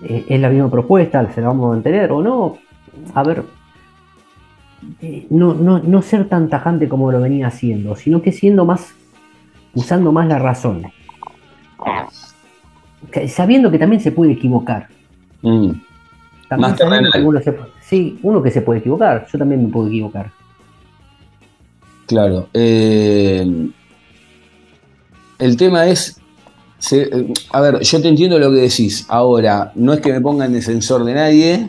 [0.02, 2.58] eh, es la misma propuesta, se la vamos a mantener o no,
[3.13, 3.43] a ver,
[5.02, 8.91] eh, no, no, no ser tan tajante como lo venía haciendo, sino que siendo más,
[9.76, 10.88] usando más la razón.
[13.28, 14.88] Sabiendo que también se puede equivocar.
[15.42, 15.72] Mm.
[16.50, 19.88] También Más que uno se- sí, uno que se puede equivocar, yo también me puedo
[19.88, 20.32] equivocar.
[22.08, 22.48] Claro.
[22.54, 23.70] eh,
[25.38, 26.20] el tema es.
[26.80, 29.06] se- eh, a ver, yo te entiendo lo que decís.
[29.10, 31.68] Ahora, no es que me ponga en defensor de nadie,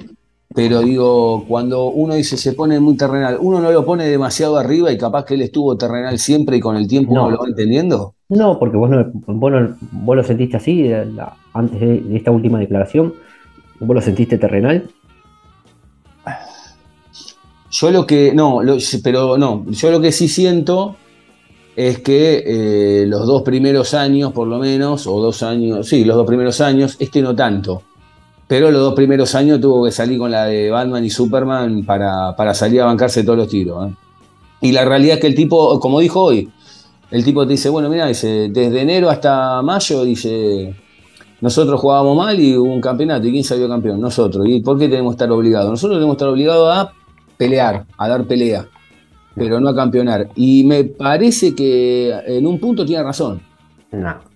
[0.55, 4.91] pero digo, cuando uno dice se pone muy terrenal, uno no lo pone demasiado arriba
[4.93, 7.23] y capaz que él estuvo terrenal siempre y con el tiempo No.
[7.27, 8.15] uno lo va entendiendo.
[8.31, 9.53] No, porque vos, no, vos,
[9.93, 11.05] vos lo sentiste así eh,
[11.53, 13.13] antes de, de esta última declaración,
[13.81, 14.89] vos lo sentiste terrenal.
[17.71, 20.97] Yo lo que, no, lo- pero no, yo lo que sí siento
[21.77, 22.43] es que
[23.03, 26.61] eh, los dos primeros años, por lo menos, o dos años, sí, los dos primeros
[26.61, 27.83] años, este no tanto,
[28.49, 32.35] pero los dos primeros años tuvo que salir con la de Batman y Superman para,
[32.37, 33.89] para salir a bancarse todos los tiros.
[33.91, 33.95] ¿eh?
[34.63, 36.51] Y la realidad es que el tipo, como dijo hoy,
[37.11, 40.75] el tipo te dice, bueno, mira, dice, desde enero hasta mayo, dice,
[41.41, 44.01] nosotros jugábamos mal y hubo un campeonato, ¿y quién salió campeón?
[44.01, 44.47] Nosotros.
[44.49, 45.71] ¿Y por qué tenemos que estar obligados?
[45.71, 46.93] Nosotros tenemos que estar obligados a
[47.37, 48.67] pelear, a dar pelea,
[49.35, 50.29] pero no a campeonar.
[50.37, 53.41] Y me parece que en un punto tiene razón.
[53.93, 54.31] No.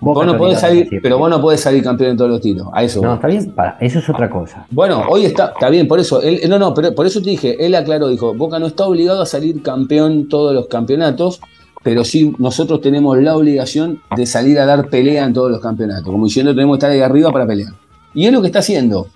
[0.00, 2.68] Vos no podés salir, pero vos no podés salir campeón en todos los tiros.
[2.72, 3.02] A eso.
[3.02, 3.16] No, voy.
[3.16, 4.66] está bien, para, eso es otra cosa.
[4.70, 6.22] Bueno, hoy está, está bien, por eso.
[6.22, 9.20] Él, no, no, pero por eso te dije, él aclaró, dijo, Boca no está obligado
[9.20, 11.40] a salir campeón todos los campeonatos,
[11.82, 16.04] pero sí nosotros tenemos la obligación de salir a dar pelea en todos los campeonatos.
[16.04, 17.72] Como diciendo, tenemos que estar ahí arriba para pelear.
[18.14, 19.06] Y es lo que está haciendo.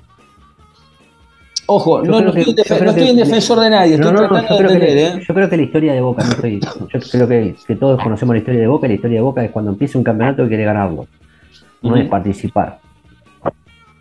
[1.67, 4.19] Ojo, Yo no, creo no que- estoy, en no estoy defensor de nadie, estoy no,
[4.19, 5.25] tratando yo, de creo que, entender, ¿eh?
[5.27, 8.35] yo creo que la historia de Boca, no estoy- yo creo que, que todos conocemos
[8.35, 10.65] la historia de Boca, la historia de Boca es cuando empieza un campeonato y quiere
[10.65, 11.07] ganarlo.
[11.81, 12.81] No es participar,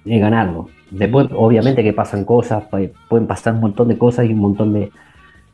[0.06, 0.70] es ganarlo.
[0.92, 4.74] Después, obviamente que pasan cosas, pu- pueden pasar un montón de cosas y un montón
[4.74, 4.92] de,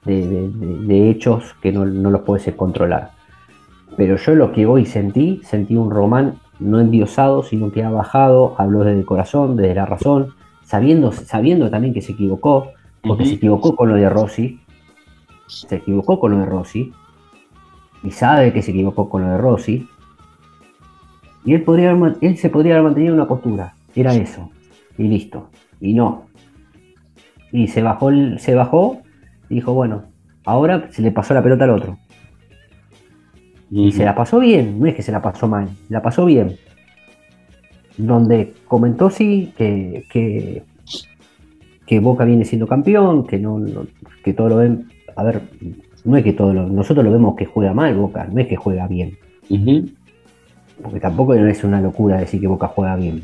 [0.05, 3.11] de- de- de- de hechos que no, no los puedes controlar.
[3.97, 8.55] Pero yo lo que hoy sentí, sentí un Román no endiosado, sino que ha bajado,
[8.57, 10.33] habló desde el corazón, desde la razón,
[10.63, 12.69] sabiendo, sabiendo también que se equivocó,
[13.01, 14.59] porque se equivocó con lo de Rossi,
[15.47, 16.93] se equivocó con lo de Rossi,
[18.03, 19.87] y sabe que se equivocó con lo de Rossi,
[21.45, 24.49] y él, podría haber él se podría haber mantenido en una postura, era eso,
[24.97, 26.25] y listo, y no.
[27.51, 29.01] Y se bajó, se bajó
[29.49, 30.03] y dijo, bueno,
[30.45, 31.97] ahora se le pasó la pelota al otro.
[33.71, 36.57] Y se la pasó bien, no es que se la pasó mal, la pasó bien.
[37.97, 40.63] Donde comentó sí que, que,
[41.85, 43.85] que Boca viene siendo campeón, que no, no-
[44.23, 44.87] que todo lo ven.
[45.15, 45.41] A ver,
[46.05, 48.55] no es que todo lo, nosotros lo vemos que juega mal Boca, no es que
[48.55, 49.17] juega bien.
[50.81, 53.23] Porque tampoco es una locura decir que Boca juega bien.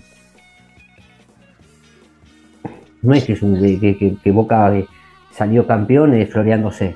[3.02, 4.86] No es que, es un- que, que- que- que Boca eh,
[5.36, 6.96] salió campeón eh, floreándose.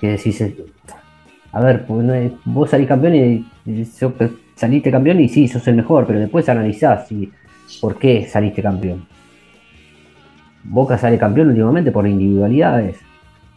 [0.00, 0.56] Que decís, eh,
[1.52, 4.12] a ver, pues es- vos salís campeón y, sos-
[4.54, 7.30] saliste campeón y sí, sos el mejor, pero después analizás y,
[7.80, 9.06] por qué saliste campeón.
[10.64, 12.98] Boca sale campeón últimamente por individualidades,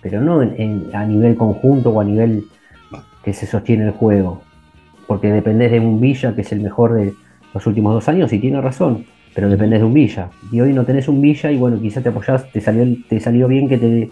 [0.02, 2.46] pero no en- en- a nivel conjunto o a nivel
[3.24, 4.42] que se sostiene el juego.
[5.08, 7.14] Porque dependés de un Villa que es el mejor de
[7.54, 10.30] los últimos dos años y tiene razón, pero dependés de un Villa.
[10.52, 13.48] Y hoy no tenés un Villa y bueno, quizás te apoyás, te salió, te salió
[13.48, 14.10] bien que, te,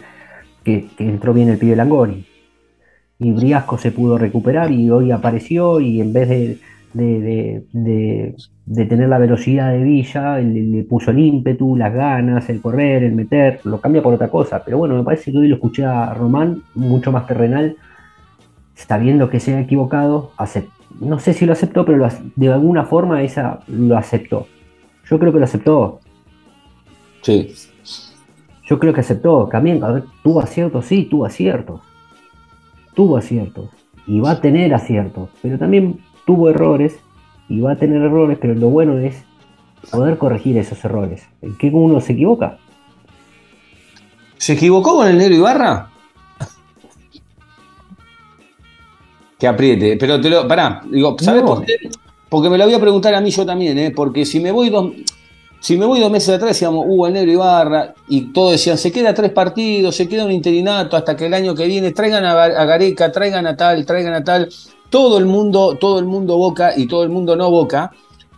[0.64, 2.26] que, entró bien el pibe Langoni.
[3.20, 6.58] Y Briasco se pudo recuperar y hoy apareció y en vez de,
[6.94, 13.04] de, de- tener la velocidad de Villa, le, puso el ímpetu, las ganas, el correr,
[13.04, 14.64] el meter, lo cambia por otra cosa.
[14.64, 17.76] Pero bueno, me parece que hoy lo escuché a Román mucho más terrenal,
[18.74, 20.70] sabiendo que se ha equivocado, acep-
[21.02, 24.48] no sé si lo aceptó, pero lo de alguna forma esa lo aceptó.
[25.10, 26.00] Yo creo que lo aceptó.
[27.22, 27.54] Sí.
[28.66, 29.48] Yo creo que aceptó.
[29.52, 31.82] También, a ver, tuvo aciertos, sí, tuvo aciertos.
[32.94, 33.70] Tuvo aciertos.
[34.06, 35.30] Y va a tener aciertos.
[35.42, 37.00] Pero también tuvo errores.
[37.48, 39.24] Y va a tener errores, pero lo bueno es
[39.92, 41.28] poder corregir esos errores.
[41.42, 42.58] ¿En qué uno se equivoca?
[44.38, 45.90] ¿Se equivocó con el negro Ibarra?
[49.40, 50.48] Que apriete, pero te lo.
[50.48, 51.48] Pará, digo, ¿sabes No.
[51.48, 51.74] por qué?
[52.30, 53.92] Porque me lo voy a preguntar a mí yo también, ¿eh?
[53.96, 54.92] Porque si me voy dos.
[55.62, 58.94] Si me voy dos meses atrás, decíamos, uh, el negro Ibarra, y todos decían, se
[58.94, 62.34] queda tres partidos, se queda un interinato hasta que el año que viene, traigan a,
[62.64, 64.48] Gareca, traigan a tal, traigan a tal.
[64.90, 67.92] Todo el mundo, todo el mundo Boca y todo el mundo no Boca,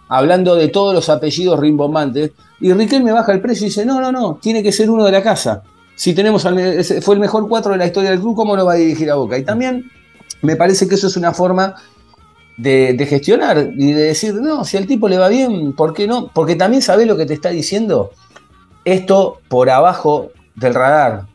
[0.08, 4.12] hablando de todos los apellidos rimbombantes, y Riquelme baja el precio y dice, no, no,
[4.12, 5.62] no, tiene que ser uno de la casa.
[5.94, 8.74] Si tenemos al- fue el mejor cuatro de la historia del club, ¿cómo lo va
[8.74, 9.38] a dirigir a Boca?
[9.38, 9.92] Y también
[10.42, 11.76] me parece que eso es una forma
[12.62, 16.28] de, gestionar y de decir, no, si al tipo le va bien, ¿por qué no?
[16.34, 18.12] Porque también sabés lo que te está diciendo.
[18.86, 21.26] Esto por abajo del radar.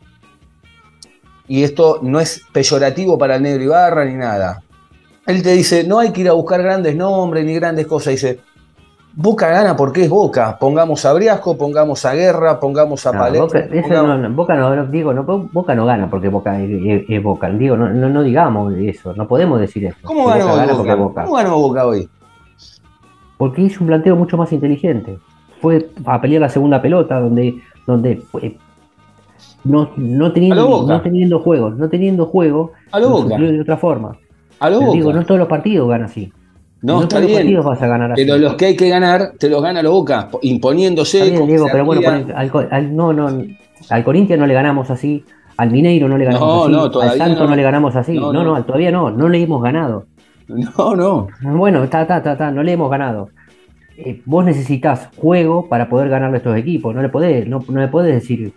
[1.49, 4.62] Y esto no es peyorativo para el negro Ibarra ni nada.
[5.27, 8.12] Él te dice, no hay que ir a buscar grandes nombres ni grandes cosas.
[8.12, 8.41] Dice,
[9.19, 10.59] Boca gana porque es Boca.
[10.61, 13.63] Pongamos a Briasco, pongamos a Guerra, pongamos a No, Palestra.
[13.63, 17.05] Boca, pongamos- no, no, Boca no, digo, no, Boca no gana porque Boca es, es-
[17.09, 17.49] es Boca.
[17.49, 19.97] Digo, no, digamos eso, no podemos decir eso.
[20.05, 21.25] ¿Cómo que ganó Boca gana Boca?
[21.25, 22.09] ¿Cómo ganó Boca hoy?
[23.39, 25.19] Porque hizo un planteo mucho más inteligente.
[25.63, 28.59] Fue a pelear la segunda pelota, donde, donde eh,
[29.65, 33.39] no, no, teniendo, no teniendo juego, no teniendo juego, A lo Boca.
[33.39, 34.17] de otra forma.
[34.61, 34.93] A lo Boca.
[34.93, 36.31] digo, no todos los partidos ganan así.
[36.87, 37.35] No, está bien.
[37.38, 38.22] partidos vas a ganar así.
[38.25, 41.18] Pero los que hay que ganar, te los gana lo Boca, imponiéndose.
[41.22, 43.42] Está bien, Diego, pero bueno, al, al- no, no,
[43.90, 45.25] al Corinthians no le ganamos así,
[45.57, 47.57] al Mineiro no le ganamos No, así, no, todavía al Santos no.
[47.57, 48.14] le ganamos así.
[48.14, 48.64] No, No, no, no.
[48.64, 50.07] todavía no, no le hemos ganado.
[50.49, 51.29] No, no.
[51.42, 53.31] Bueno, está, está, está, está, no le hemos ganado.
[53.99, 56.94] Eh, vos necesitas juego para poder ganarle a estos equipos.
[56.94, 58.53] No le podés, no, no le podés decir.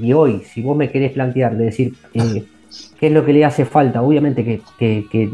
[0.00, 2.44] Y hoy, si vos me querés plantear de decir eh,
[3.00, 5.28] qué es lo que le hace falta, obviamente que, que- que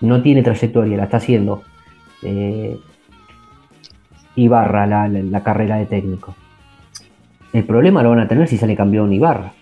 [0.00, 1.62] no tiene trayectoria, la está haciendo.
[2.22, 2.78] eh,
[4.36, 6.34] Ibarra la, la- la carrera de técnico.
[7.52, 9.52] El problema lo van a tener si sale campeón Ibarra.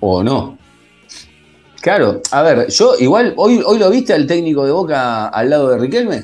[0.00, 0.58] O no.
[1.80, 5.70] Claro, a ver, yo igual, hoy, hoy lo viste al técnico de Boca al lado
[5.70, 6.22] de Riquelme.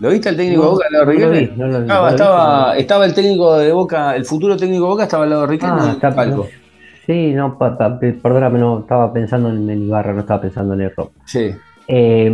[0.00, 1.52] ¿Lo viste al técnico de Boca al lado de no lo Riquelme?
[1.54, 4.90] vi, no lo- estaba, lo vi, estaba, el técnico de Boca, el futuro técnico de
[4.90, 6.48] Boca estaba al lado de Riquelme Ah, en el está- palco.
[7.10, 10.82] Sí, no, pa- pa- perdóname, no estaba pensando en, en Ibarra, no estaba pensando en
[10.82, 11.10] el rock.
[11.24, 11.50] Sí.
[11.88, 12.32] Eh,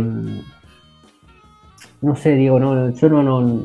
[2.01, 3.61] no sé, Diego, no, yo no, no.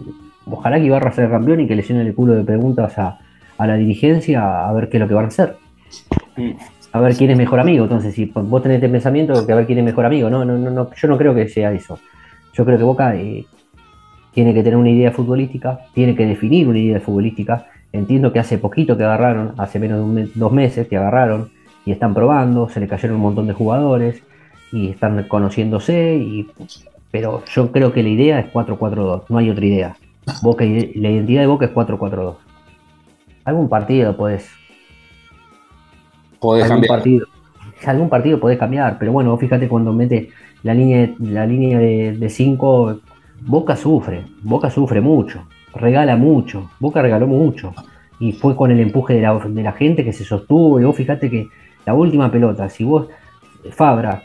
[0.50, 3.18] Ojalá que Ibarra sea campeón y que le llenen el culo de preguntas a,
[3.58, 5.56] a la dirigencia a ver qué es lo que van a hacer.
[6.94, 7.84] A ver quién es mejor amigo.
[7.84, 10.30] Entonces, si vos tenés este pensamiento, que a ver quién es mejor amigo.
[10.30, 11.98] No, no, no, no, yo no creo que sea eso.
[12.54, 13.44] Yo creo que Boca eh,
[14.32, 17.66] tiene que tener una idea futbolística, tiene que definir una idea futbolística.
[17.92, 21.50] Entiendo que hace poquito que agarraron, hace menos de un mes- dos meses que agarraron
[21.84, 24.22] y están probando, se le cayeron un montón de jugadores
[24.72, 26.48] y están conociéndose, y,
[27.10, 29.96] pero yo creo que la idea es 4-4-2, no hay otra idea.
[30.42, 30.70] Boca, la
[31.10, 32.36] identidad de Boca es 4-4-2.
[33.44, 34.48] Algún partido podés,
[36.40, 36.98] Podés algún cambiar.
[36.98, 37.26] partido,
[37.86, 40.30] algún partido podés cambiar, pero bueno, fíjate cuando mete
[40.62, 43.00] la línea, la línea de 5,
[43.42, 45.42] Boca sufre, Boca sufre mucho,
[45.74, 47.74] regala mucho, Boca regaló mucho,
[48.18, 50.96] y fue con el empuje de la, de la gente que se sostuvo, y vos
[50.96, 51.48] fíjate que
[51.84, 53.08] la última pelota, si vos,
[53.70, 54.22] Fabra,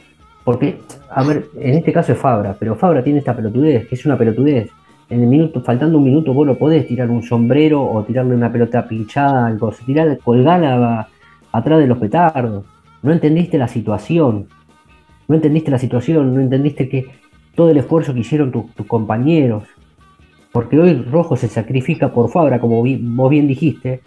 [0.48, 0.80] porque,
[1.10, 4.18] a ver, en este caso es Fabra, pero Fabra tiene esta pelotudez, que es una
[4.18, 4.70] pelotudez.
[5.10, 8.50] En el minuto, faltando un minuto, vos no podés tirar un sombrero o tirarle una
[8.50, 11.10] pelota pinchada, algo, tirar, colgala
[11.52, 12.64] atrás de los petardos.
[13.04, 14.48] No entendiste la situación.
[15.28, 17.08] No entendiste la situación, no entendiste que
[17.54, 19.64] todo el esfuerzo que hicieron tus compañeros.
[20.58, 24.02] Porque hoy Rojo se sacrifica por Fabra, como vi- vos bien dijiste,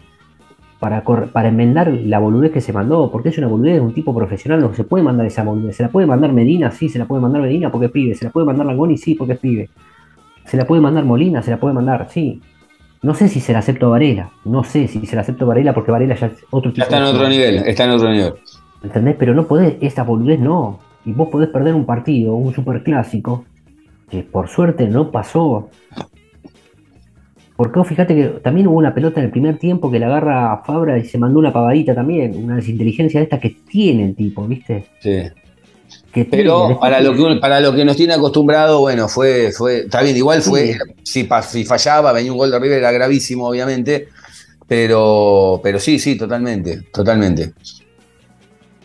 [0.80, 3.08] para, para enmendar la boludez que se mandó.
[3.12, 5.76] Porque es una boludez de un tipo profesional, no se puede mandar esa boludez.
[5.76, 8.16] Se la puede mandar Medina, sí, se la puede mandar Medina porque es pibe.
[8.16, 9.70] Se la puede mandar Langoni, sí, porque es pibe.
[10.44, 12.40] Se la puede mandar Molina, se la puede mandar, sí.
[13.02, 14.30] No sé si se la acepto a Varela.
[14.44, 16.82] No sé si se la acepto a Varela porque Varela ya es otro tipo Ya
[16.84, 18.32] está en otro nivel, está en otro nivel.
[18.82, 19.14] ¿Entendés?
[19.16, 20.80] Pero no podés, esa boludez no.
[21.04, 23.44] Y vos podés perder un partido, un superclásico,
[24.10, 25.68] que por suerte no pasó.
[27.60, 30.50] Porque vos fíjate que también hubo una pelota en el primer tiempo que la agarra
[30.50, 34.16] a Fabra y se mandó una pavadita también, una desinteligencia de esta que tiene el
[34.16, 34.86] tipo, ¿viste?
[34.98, 35.24] Sí.
[36.10, 36.24] Que.
[36.24, 40.16] Pero para lo que para lo que nos tiene acostumbrado, bueno, fue, fue, está bien,
[40.16, 44.08] igual fue, si, si fallaba, venía un gol de River, era gravísimo, obviamente,
[44.66, 47.52] pero, pero sí, sí, totalmente, totalmente.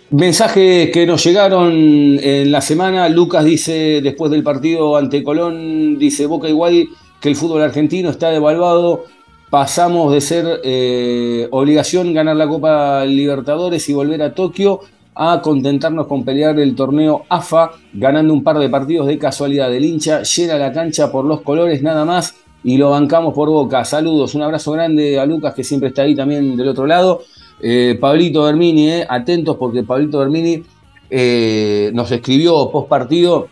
[0.10, 6.26] Mensajes que nos llegaron en la semana, Lucas dice, después del partido ante Colón, dice,
[6.26, 6.90] Boca igual
[7.26, 9.06] que el fútbol argentino está devaluado,
[9.50, 14.82] pasamos de ser eh, obligación ganar la Copa Libertadores y volver a Tokio
[15.15, 19.73] a contentarnos con pelear el torneo AFA, ganando un par de partidos de casualidad.
[19.73, 23.84] El hincha llena la cancha por los colores nada más y lo bancamos por boca.
[23.86, 27.23] Saludos, un abrazo grande a Lucas que siempre está ahí también del otro lado.
[27.60, 30.62] Eh, Pablito Bermini, eh, atentos porque Pablito Bermini
[31.92, 33.48] nos escribió post partido.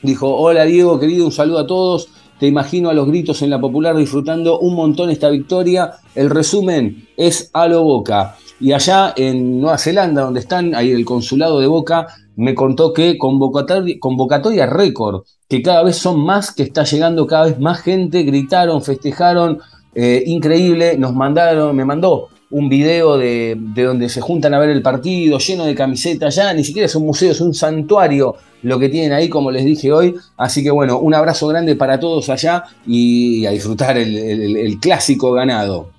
[0.00, 2.08] Dijo, hola Diego, querido, un saludo a todos.
[2.40, 5.92] Te imagino a los gritos en la popular disfrutando un montón esta victoria.
[6.14, 8.34] El resumen es a lo boca.
[8.58, 13.18] Y allá en Nueva Zelanda, donde están, ahí el consulado de Boca, me contó que
[13.18, 18.22] convocatoria, convocatoria récord, que cada vez son más, que está llegando cada vez más gente,
[18.22, 19.60] gritaron, festejaron,
[19.94, 24.70] eh, increíble, nos mandaron, me mandó un video de, de, donde se juntan a ver
[24.70, 28.78] el partido, lleno de camisetas, ya ni siquiera es un museo, es un santuario lo
[28.78, 30.14] que tienen ahí, como les dije hoy.
[30.36, 34.16] Así que bueno, un abrazo grande para todos allá y a disfrutar el,
[34.56, 35.90] el, clásico ganado.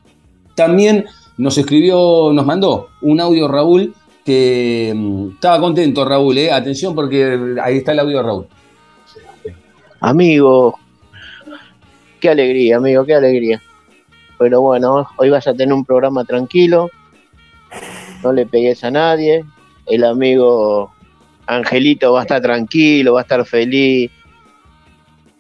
[0.56, 1.06] También
[1.38, 3.94] nos escribió, nos mandó un audio Raúl
[4.26, 6.52] que mm, estaba contento Raúl, ¿eh?
[6.52, 8.48] atención porque ahí está el audio de Raúl.
[10.00, 10.78] Amigo,
[12.20, 13.62] qué alegría, amigo, qué alegría.
[14.42, 16.90] Pero bueno, hoy vas a tener un programa tranquilo,
[18.24, 19.46] no le pegues a nadie,
[19.86, 20.92] el amigo
[21.46, 24.10] Angelito va a estar tranquilo, va a estar feliz.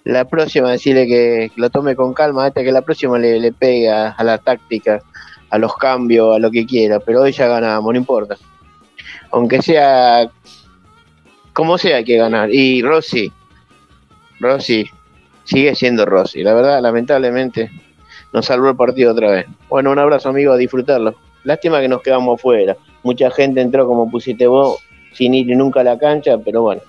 [0.03, 4.11] La próxima decirle que lo tome con calma, hasta que la próxima le, le pega
[4.11, 5.01] a la táctica,
[5.49, 8.37] a los cambios, a lo que quiera, pero hoy ya ganamos, no importa.
[9.31, 10.29] Aunque sea
[11.53, 12.53] como sea hay que ganar.
[12.53, 13.31] Y Rossi,
[14.39, 14.85] Rossi,
[15.43, 16.43] sigue siendo Rossi.
[16.43, 17.71] La verdad, lamentablemente,
[18.33, 19.45] nos salvó el partido otra vez.
[19.69, 21.15] Bueno, un abrazo, amigo, a disfrutarlo.
[21.43, 22.77] Lástima que nos quedamos afuera.
[23.03, 24.79] Mucha gente entró, como pusiste vos,
[25.13, 26.81] sin ir nunca a la cancha, pero bueno,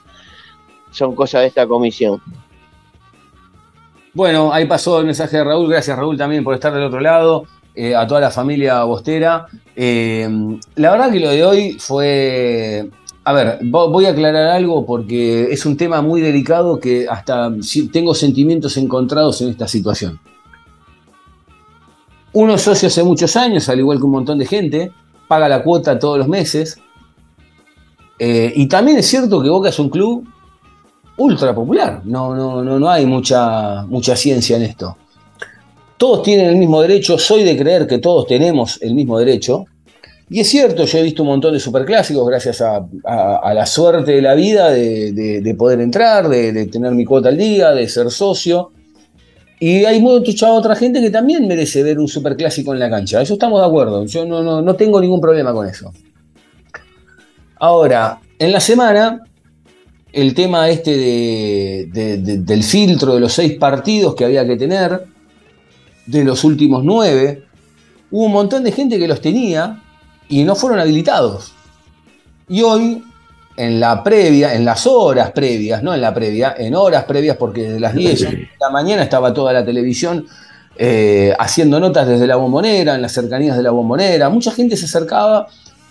[0.90, 2.20] son cosas de esta comisión.
[4.14, 5.70] Bueno, ahí pasó el mensaje de Raúl.
[5.70, 7.46] Gracias, Raúl, también por estar del otro lado.
[7.74, 9.46] Eh, a toda la familia Bostera.
[9.74, 10.28] Eh,
[10.74, 12.90] la verdad que lo de hoy fue.
[13.24, 17.50] A ver, voy a aclarar algo porque es un tema muy delicado que hasta
[17.92, 20.20] tengo sentimientos encontrados en esta situación.
[22.34, 24.90] Uno es socio hace muchos años, al igual que un montón de gente,
[25.28, 26.78] paga la cuota todos los meses.
[28.18, 30.26] Eh, y también es cierto que Boca es un club
[31.18, 32.00] ultra popular.
[32.04, 34.96] No, no, no, no hay mucha, mucha ciencia en esto.
[35.98, 39.66] Todos tienen el mismo derecho, soy de creer que todos tenemos el mismo derecho.
[40.30, 42.82] Y es cierto, yo he visto un montón de superclásicos gracias a,
[43.52, 47.72] la suerte de la vida de poder entrar, de, de, tener mi cuota al día,
[47.72, 48.72] de ser socio.
[49.64, 53.22] Y hay mucha otra gente que también merece ver un superclásico en la cancha.
[53.22, 54.04] Eso estamos de acuerdo.
[54.06, 55.92] Yo no, no, no tengo ningún problema con eso.
[57.60, 59.22] Ahora, en la semana,
[60.12, 65.04] el tema este de, del filtro de los seis partidos que había que tener,
[66.06, 67.44] de los últimos nueve,
[68.10, 69.80] hubo un montón de gente que los tenía
[70.28, 71.52] y no fueron habilitados.
[72.48, 73.04] Y hoy,
[73.56, 77.62] en la previa, en las horas previas, no en la previa, en horas previas, porque
[77.62, 80.26] desde las 10 de la mañana estaba toda la televisión
[80.76, 84.86] eh, haciendo notas desde la bombonera, en las cercanías de la bombonera, mucha gente se
[84.86, 85.46] acercaba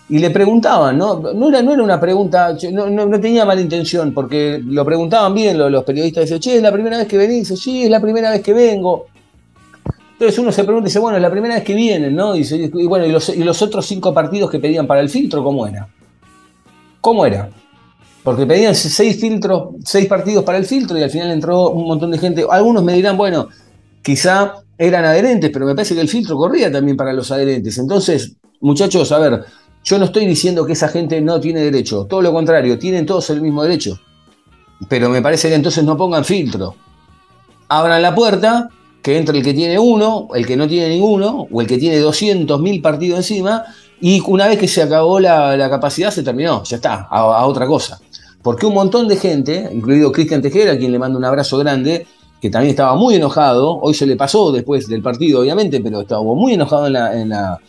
[0.10, 1.20] y le preguntaban, ¿no?
[1.20, 5.34] No era, no era una pregunta, no, no, no tenía mala intención, porque lo preguntaban
[5.34, 7.90] bien los, los periodistas, decían, che, es la primera vez que venís, dice, sí, es
[7.90, 9.06] la primera vez que vengo.
[10.14, 12.36] Entonces uno se pregunta y dice, bueno, es la primera vez que vienen, ¿no?
[12.36, 15.10] Y, dice, y bueno, ¿y los, y los, otros cinco partidos que pedían para el
[15.10, 15.88] filtro, cómo era?
[17.02, 17.50] ¿Cómo era?
[18.24, 22.12] Porque pedían seis filtros, seis partidos para el filtro y al final entró un montón
[22.12, 22.46] de gente.
[22.50, 23.50] Algunos me dirán, bueno,
[24.04, 27.78] quizá eran adherentes, pero me parece que el filtro corría también para los adherentes.
[27.80, 29.44] Entonces, muchachos, a ver,
[29.84, 33.30] yo no estoy diciendo que esa gente no tiene derecho, todo lo contrario, tienen todos
[33.32, 34.00] el mismo derecho.
[34.88, 36.76] Pero me parece que entonces no pongan filtro.
[37.68, 38.70] Abran la puerta
[39.02, 42.00] que entre el que tiene uno, el que no tiene ninguno, o el que tiene
[42.00, 43.64] 200.000 partidos encima,
[44.02, 47.68] y una vez que se acabó la, capacidad, se terminó, ya está, a, a, otra
[47.68, 48.00] cosa.
[48.42, 52.08] Porque un montón de gente, incluido Cristian Tejera, a quien le mando un abrazo grande,
[52.42, 56.24] que también estaba muy enojado, hoy se le pasó después del partido, obviamente, pero estaba
[56.24, 57.60] muy enojado en la, en la,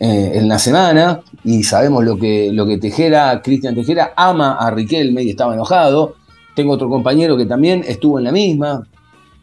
[0.00, 4.72] eh, en la semana, y sabemos lo que, lo que Tejera, Cristian Tejera, ama a
[4.72, 6.16] Riquelme y estaba enojado.
[6.56, 8.84] Tengo otro compañero que también estuvo en la misma,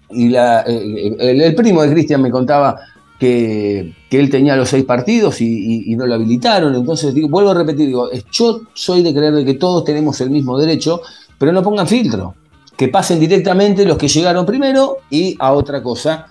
[0.09, 2.77] y la, eh, el, el, primo de Cristian me contaba
[3.19, 6.73] que, que, él tenía los seis partidos y, y, y, no lo habilitaron.
[6.73, 10.29] Entonces, digo, vuelvo a repetir, digo, yo soy de creer de que todos tenemos el
[10.29, 11.01] mismo derecho,
[11.37, 12.33] pero no pongan filtro.
[12.77, 16.27] Que pasen directamente los que llegaron primero y a otra cosa.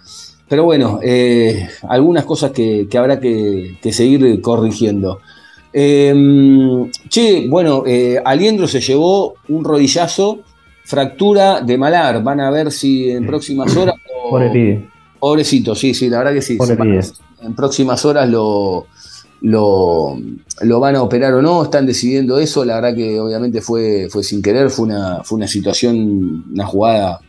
[0.48, 5.18] Pero bueno, eh, algunas cosas que, que habrá que, que, seguir corrigiendo.
[5.70, 10.40] Eh, che, bueno, eh, Aliendro se llevó un rodillazo
[10.84, 12.22] fractura de malar.
[12.22, 13.94] Van a ver si en próximas horas.
[14.32, 14.97] Lo...
[15.18, 16.58] Pobre Pobrecito, sí, sí, la verdad que sí.
[17.40, 18.86] En próximas horas lo,
[19.42, 20.16] lo,
[20.62, 22.64] lo, van a operar o no, están decidiendo eso.
[22.64, 27.20] La verdad que obviamente fue, fue sin querer, fue una, fue una situación, una jugada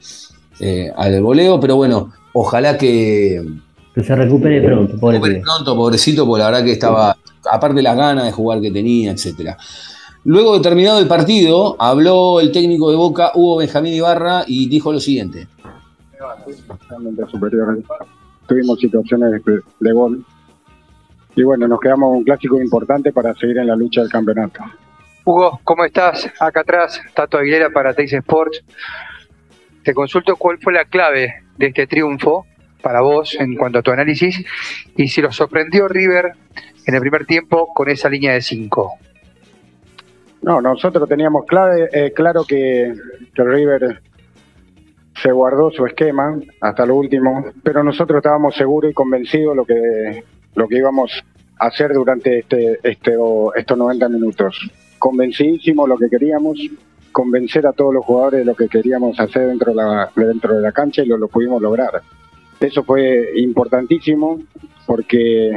[0.60, 3.44] eh, al voleo, pero bueno, ojalá que.
[3.94, 7.18] Que se recupere pronto, pobre recupere pronto, pobrecito, porque la verdad que estaba,
[7.52, 9.58] aparte de las ganas de jugar que tenía, etcétera.
[10.26, 14.92] Luego de terminado el partido, habló el técnico de Boca, Hugo Benjamín Ibarra, y dijo
[14.92, 15.48] lo siguiente.
[16.90, 17.84] Realmente superiores.
[18.48, 20.26] Tuvimos situaciones de, de gol.
[21.36, 24.64] Y bueno, nos quedamos un clásico importante para seguir en la lucha del campeonato.
[25.24, 26.30] Hugo, ¿cómo estás?
[26.40, 28.64] Acá atrás, Tato Aguilera para Teis Sports.
[29.84, 32.46] Te consulto cuál fue la clave de este triunfo
[32.82, 34.44] para vos en cuanto a tu análisis
[34.96, 36.34] y si lo sorprendió River
[36.86, 38.94] en el primer tiempo con esa línea de 5.
[40.42, 42.94] No, nosotros teníamos clave, eh, claro que,
[43.34, 44.02] que River
[45.22, 50.24] se guardó su esquema hasta lo último, pero nosotros estábamos seguros y convencidos lo que
[50.56, 51.12] lo que íbamos
[51.58, 53.16] a hacer durante este, este
[53.56, 54.70] estos 90 minutos.
[54.98, 56.58] Convencidísimo lo que queríamos,
[57.12, 60.62] convencer a todos los jugadores de lo que queríamos hacer dentro de la, dentro de
[60.62, 62.02] la cancha y lo, lo pudimos lograr.
[62.60, 64.40] Eso fue importantísimo
[64.86, 65.52] porque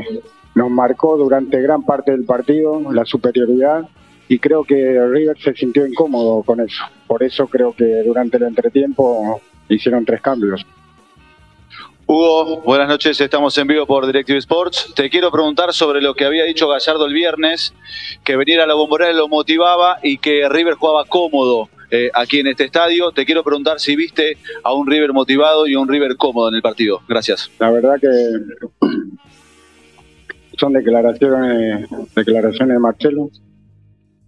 [0.54, 3.88] nos marcó durante gran parte del partido la superioridad
[4.28, 6.84] y creo que River se sintió incómodo con eso.
[7.06, 9.40] Por eso creo que durante el entretiempo
[9.74, 10.64] hicieron tres cambios.
[12.06, 14.92] Hugo, buenas noches, estamos en vivo por Directive Sports.
[14.94, 17.72] Te quiero preguntar sobre lo que había dicho Gallardo el viernes,
[18.24, 22.48] que venir a la bombonera lo motivaba y que River jugaba cómodo eh, aquí en
[22.48, 23.12] este estadio.
[23.12, 26.56] Te quiero preguntar si viste a un River motivado y a un River cómodo en
[26.56, 27.00] el partido.
[27.08, 27.50] Gracias.
[27.58, 28.08] La verdad que
[30.58, 33.30] son declaraciones, declaraciones de Marcelo.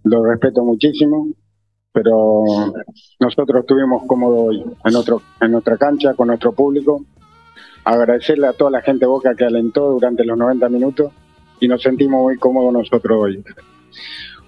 [0.05, 1.27] Lo respeto muchísimo,
[1.95, 2.43] pero
[3.21, 7.05] nosotros estuvimos cómodos hoy en, otro, en nuestra cancha, con nuestro público.
[7.85, 11.13] Agradecerle a toda la gente Boca que alentó durante los 90 minutos
[11.61, 13.43] y nos sentimos muy cómodos nosotros hoy.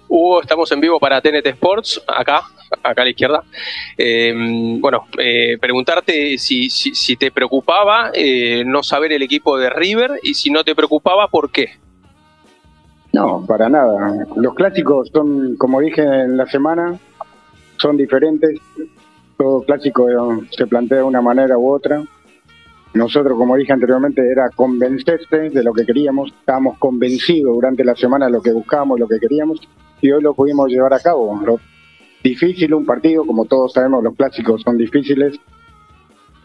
[0.08, 2.42] Hugo, estamos en vivo para TNT Sports, acá,
[2.82, 3.42] acá a la izquierda.
[3.96, 4.34] Eh,
[4.78, 10.20] bueno, eh, preguntarte si, si, si te preocupaba eh, no saber el equipo de River
[10.22, 11.70] y si no te preocupaba, ¿por qué?
[13.14, 14.26] No, para nada.
[14.36, 16.98] Los clásicos son, como dije en la semana,
[17.78, 18.60] son diferentes.
[19.36, 20.06] Todo clásico
[20.50, 22.02] se plantea de una manera u otra.
[22.94, 26.32] Nosotros, como dije anteriormente, era convencerse de lo que queríamos.
[26.40, 29.60] Estábamos convencidos durante la semana de lo que buscábamos, lo que queríamos,
[30.00, 31.38] y hoy lo pudimos llevar a cabo.
[32.24, 35.38] Difícil un partido, como todos sabemos, los clásicos son difíciles.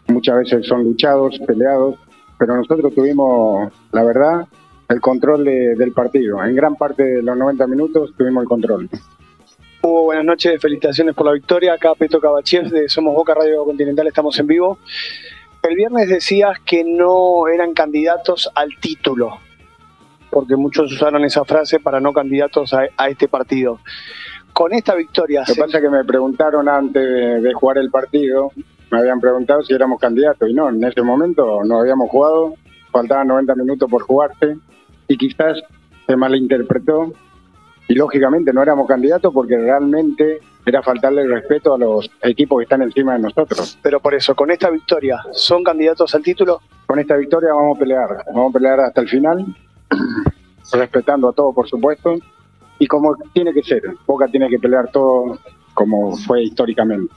[0.06, 1.96] Muchas veces son luchados, peleados,
[2.38, 4.46] pero nosotros tuvimos, la verdad,
[4.88, 6.44] el control de- del partido.
[6.44, 8.88] En gran parte de los 90 minutos tuvimos el control.
[9.84, 11.74] Hugo, buenas noches, felicitaciones por la victoria.
[11.74, 14.78] Acá Peto Cabachiev de Somos Boca Radio Continental, estamos en vivo.
[15.62, 19.40] El viernes decías que no eran candidatos al título,
[20.30, 23.80] porque muchos usaron esa frase para no candidatos a, este partido.
[24.54, 28.52] Con esta victoria, Lo que pasa es que me preguntaron antes de jugar el partido,
[28.90, 32.54] me habían preguntado si éramos candidatos, y no, en ese momento no habíamos jugado,
[32.90, 34.56] faltaban 90 minutos por jugarse,
[35.08, 35.60] y quizás
[36.06, 37.12] se malinterpretó,
[37.88, 42.62] y lógicamente no éramos candidatos porque realmente era faltarle el respeto a los equipos que
[42.64, 43.78] están encima de nosotros.
[43.82, 46.60] pero por eso, con esta victoria, ¿son candidatos al título?
[46.86, 49.44] Con esta victoria vamos a pelear, vamos a pelear hasta el final,
[50.72, 52.14] respetando a todos, por supuesto,
[52.78, 55.38] y como tiene que ser, Boca tiene que pelear todo
[55.74, 57.12] como fue históricamente.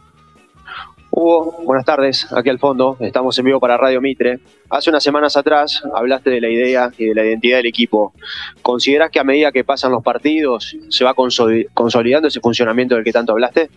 [1.20, 2.32] Hugo, buenas tardes.
[2.32, 4.40] Aquí al fondo, estamos en vivo para Radio Mitre.
[4.70, 8.14] Hace unas semanas atrás hablaste de la idea y de la identidad del equipo.
[8.62, 13.04] ¿Consideras que a medida que pasan los partidos se va consoli- consolidando ese funcionamiento del
[13.04, 13.68] que tanto hablaste?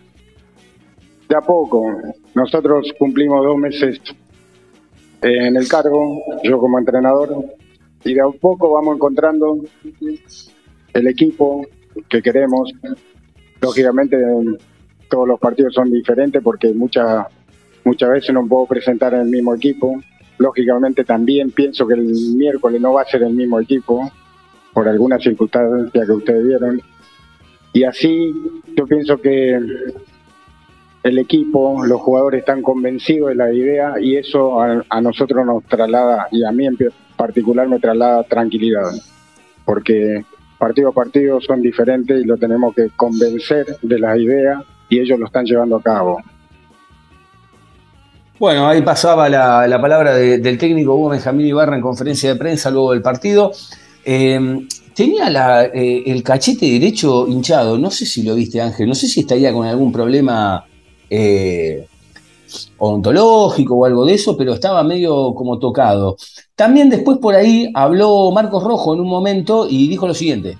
[1.27, 1.91] De a poco,
[2.35, 3.99] nosotros cumplimos dos meses
[5.23, 7.43] en el cargo, yo como entrenador,
[8.03, 9.57] y de a poco vamos encontrando
[10.93, 11.65] el equipo
[12.07, 12.71] que queremos.
[13.61, 14.15] Lógicamente,
[15.11, 17.27] todos los partidos son diferentes porque muchas
[17.83, 20.01] muchas veces no puedo presentar en el mismo equipo.
[20.37, 24.11] Lógicamente, también pienso que el miércoles no va a ser el mismo equipo
[24.73, 26.81] por alguna circunstancia que ustedes vieron.
[27.73, 28.33] Y así,
[28.75, 29.59] yo pienso que
[31.03, 35.63] el equipo, los jugadores están convencidos de la idea y eso a, a nosotros nos
[35.65, 36.77] traslada, y a mí en
[37.15, 38.91] particular me traslada tranquilidad,
[39.65, 40.23] porque
[40.59, 45.17] partido a partido son diferentes y lo tenemos que convencer de la idea y ellos
[45.17, 46.21] lo están llevando a cabo.
[48.37, 52.35] Bueno, ahí pasaba la, la palabra de- del técnico Hugo Benjamín Ibarra en conferencia de
[52.39, 53.51] prensa luego del partido.
[54.03, 59.07] Eh, tenía eh, el cachete derecho hinchado, no sé si lo viste Ángel, no sé
[59.07, 60.65] si estaría con algún problema
[61.09, 61.87] eh,
[62.79, 66.17] odontológico o algo de eso, pero estaba medio como tocado.
[66.55, 70.57] También después por ahí habló Marcos Rojo en un momento y dijo lo siguiente.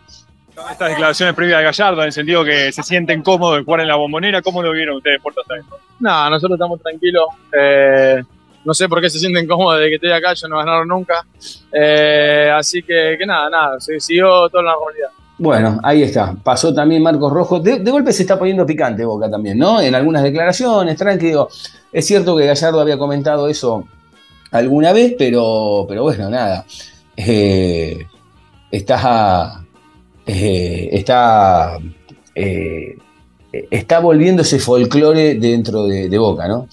[0.69, 3.87] Estas declaraciones previas de Gallardo, en el sentido que se sienten cómodos de jugar en
[3.87, 5.65] la bombonera, ¿cómo lo vieron ustedes, Puerto Sáenz?
[5.99, 7.25] No, nosotros estamos tranquilos.
[7.57, 8.21] Eh,
[8.63, 11.25] no sé por qué se sienten cómodos de que estoy acá, yo no ganaron nunca.
[11.71, 15.09] Eh, así que, que nada, nada, se siguió toda la normalidad.
[15.37, 16.35] Bueno, ahí está.
[16.43, 17.59] Pasó también Marcos Rojo.
[17.59, 19.81] De, de golpe se está poniendo picante Boca también, ¿no?
[19.81, 21.49] En algunas declaraciones, tranquilo.
[21.91, 23.83] Es cierto que Gallardo había comentado eso
[24.51, 26.63] alguna vez, pero, pero bueno, nada.
[27.17, 28.05] Eh,
[28.69, 29.63] está.
[30.25, 31.77] Eh, está.
[32.35, 32.95] eh,
[33.69, 36.67] está volviendo ese folclore dentro de, de Boca, ¿no?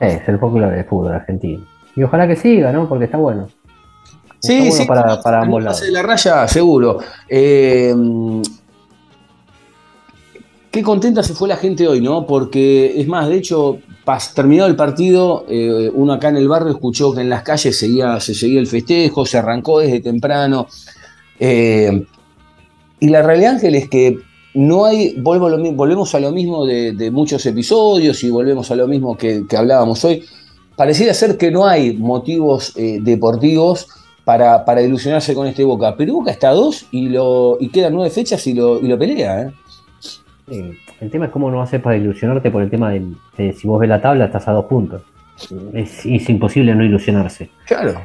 [0.00, 1.64] Es el folclore del fútbol argentino.
[1.96, 2.88] Y ojalá que siga, ¿no?
[2.88, 3.48] Porque está bueno.
[4.24, 4.84] Está Sí, bueno sí.
[4.86, 5.80] para, para ambos lados.
[5.80, 6.98] de la raya, seguro.
[7.28, 7.94] Eh,
[10.70, 12.26] qué contenta se fue la gente hoy, ¿no?
[12.26, 16.70] Porque, es más, de hecho, pas- terminado el partido, eh, uno acá en el barrio
[16.70, 20.66] escuchó que en las calles seguía, se seguía el festejo, se arrancó desde temprano.
[21.40, 22.04] Eh,
[23.00, 24.18] y la realidad, Ángel, es que
[24.54, 28.88] no hay, lo volvemos a lo mismo de, de muchos episodios y volvemos a lo
[28.88, 30.24] mismo que, que hablábamos hoy.
[30.76, 33.88] Pareciera ser que no hay motivos eh, deportivos
[34.24, 35.94] para, para ilusionarse con este Boca.
[35.96, 38.98] Pero Boca está a dos y, lo, y quedan nueve fechas y lo, y lo
[38.98, 39.52] pelea.
[40.48, 40.72] ¿eh?
[41.00, 43.04] El tema es cómo no hacer para ilusionarte por el tema de,
[43.36, 45.02] de si vos ves la tabla estás a dos puntos.
[45.72, 47.50] Es, es imposible no ilusionarse.
[47.66, 48.00] Claro.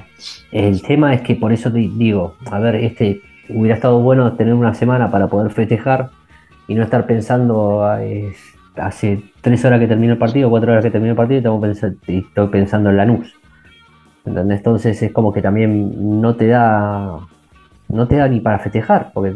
[0.51, 3.21] El tema es que por eso te digo, a ver, este
[3.53, 6.09] hubiera estado bueno tener una semana para poder festejar
[6.67, 7.85] y no estar pensando
[8.75, 11.61] hace tres horas que terminó el partido, cuatro horas que terminó el partido
[12.07, 13.33] y estoy pensando en Lanús.
[14.25, 14.59] ¿Entendés?
[14.59, 17.19] Entonces es como que también no te da
[17.89, 19.35] no te da ni para festejar, porque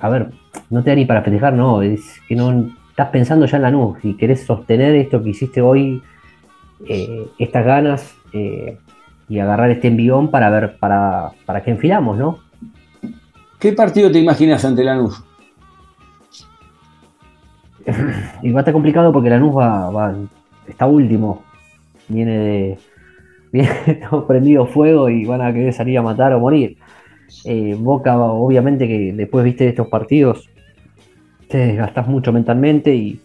[0.00, 0.30] a ver,
[0.70, 3.98] no te da ni para festejar, no, es que no estás pensando ya en Lanús
[4.02, 6.02] y querés sostener esto que hiciste hoy,
[6.86, 8.78] eh, estas ganas eh,
[9.28, 12.38] y agarrar este envión para ver para, para que enfilamos, ¿no?
[13.58, 15.22] ¿Qué partido te imaginas ante Lanús?
[18.42, 20.14] Y va a estar complicado porque Lanús va,
[20.68, 21.42] está último.
[22.08, 22.78] Viene de.
[23.52, 26.76] Viene todo prendido fuego y van a querer salir a matar o morir.
[27.44, 30.48] Eh, Boca, obviamente, que después viste de estos partidos,
[31.48, 33.20] te desgastás mucho mentalmente y.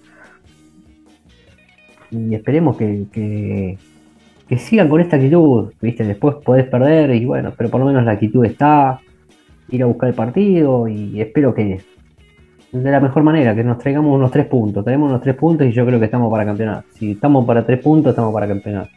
[2.10, 3.78] Y esperemos que, que,
[4.48, 6.06] que sigan con esta actitud, ¿viste?
[6.06, 9.02] Después podés perder y bueno, pero por lo menos la actitud está,
[9.74, 11.82] ir a buscar el partido y espero que,
[12.72, 14.84] de la mejor manera, que nos traigamos unos tres puntos.
[14.84, 16.84] Traemos unos tres puntos y yo creo que estamos para campeonar.
[16.94, 18.90] Si estamos para tres puntos, estamos para campeonar.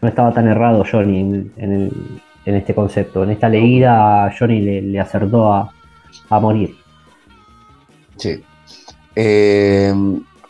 [0.00, 1.92] No estaba tan errado Johnny en, en el-
[2.46, 3.24] en este concepto.
[3.24, 5.72] En esta leída Johnny le, le acertó a,
[6.30, 6.76] a morir.
[8.16, 8.40] Sí.
[9.16, 9.92] Eh,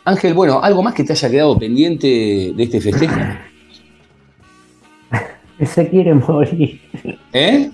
[0.05, 3.17] Ángel, bueno, ¿algo más que te haya quedado pendiente de este festejo?
[5.65, 6.81] Se quiere morir.
[7.33, 7.71] ¿Eh?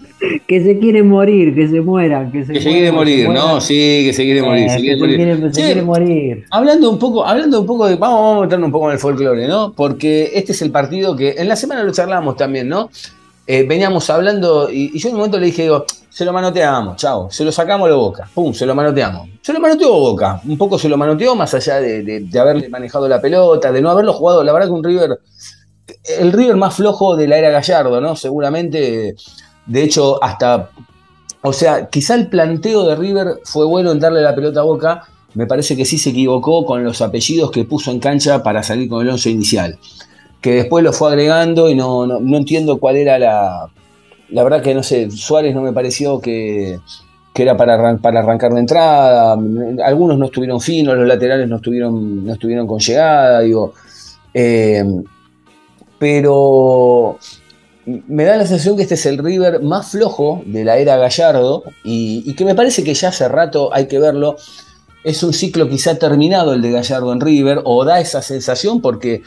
[0.47, 3.29] Que se quiere morir, que se mueran, que se Que se quiere morir.
[3.29, 3.61] ¿no?
[3.61, 4.67] Sí, que se quiere morir.
[4.67, 5.17] Eh, se que quiere se morir.
[5.17, 6.45] quiere- se Che, quiere morir.
[6.51, 7.97] Hablando un poco, hablando un poco de.
[7.97, 9.73] Vamos, vamos a meternos un poco en el folclore, ¿no?
[9.73, 11.35] Porque este es el partido que.
[11.39, 12.89] En la semana lo charlábamos también, ¿no?
[13.47, 16.97] Eh, veníamos hablando y, y yo en un momento le dije, digo, se lo manoteamos,
[16.97, 19.29] chao, se lo sacamos a la boca, pum, se lo manoteamos.
[19.43, 22.69] Se lo manoteó Boca, un poco se lo manoteó, más allá de, de- de haberle
[22.69, 24.45] manejado la pelota, de no haberlo jugado.
[24.45, 25.19] La verdad que un River,
[26.21, 28.15] el River más flojo de la era Gallardo, ¿no?
[28.15, 29.17] Seguramente,
[29.67, 30.71] de hecho, hasta.
[31.43, 35.05] O sea, quizá el planteo de River fue bueno en darle la pelota a Boca.
[35.35, 38.89] Me parece que sí se equivocó con los apellidos que puso en cancha para salir
[38.89, 39.79] con el once inicial.
[40.41, 43.69] Que después lo fue agregando y no, no, entiendo cuál era la.
[44.29, 46.79] La verdad que no sé, Suárez no me pareció que,
[47.35, 49.37] que era para, para arrancar la entrada.
[49.85, 53.75] Algunos no estuvieron finos, los laterales no estuvieron, no estuvieron con llegada, digo.
[54.33, 54.85] Eh,
[55.99, 57.19] pero
[57.87, 61.65] me da la sensación que este es el River más flojo de la era Gallardo
[61.83, 64.37] y, que me parece que ya hace rato hay que verlo.
[65.05, 69.23] Es un ciclo quizá terminado el de Gallardo en River, o da esa sensación porque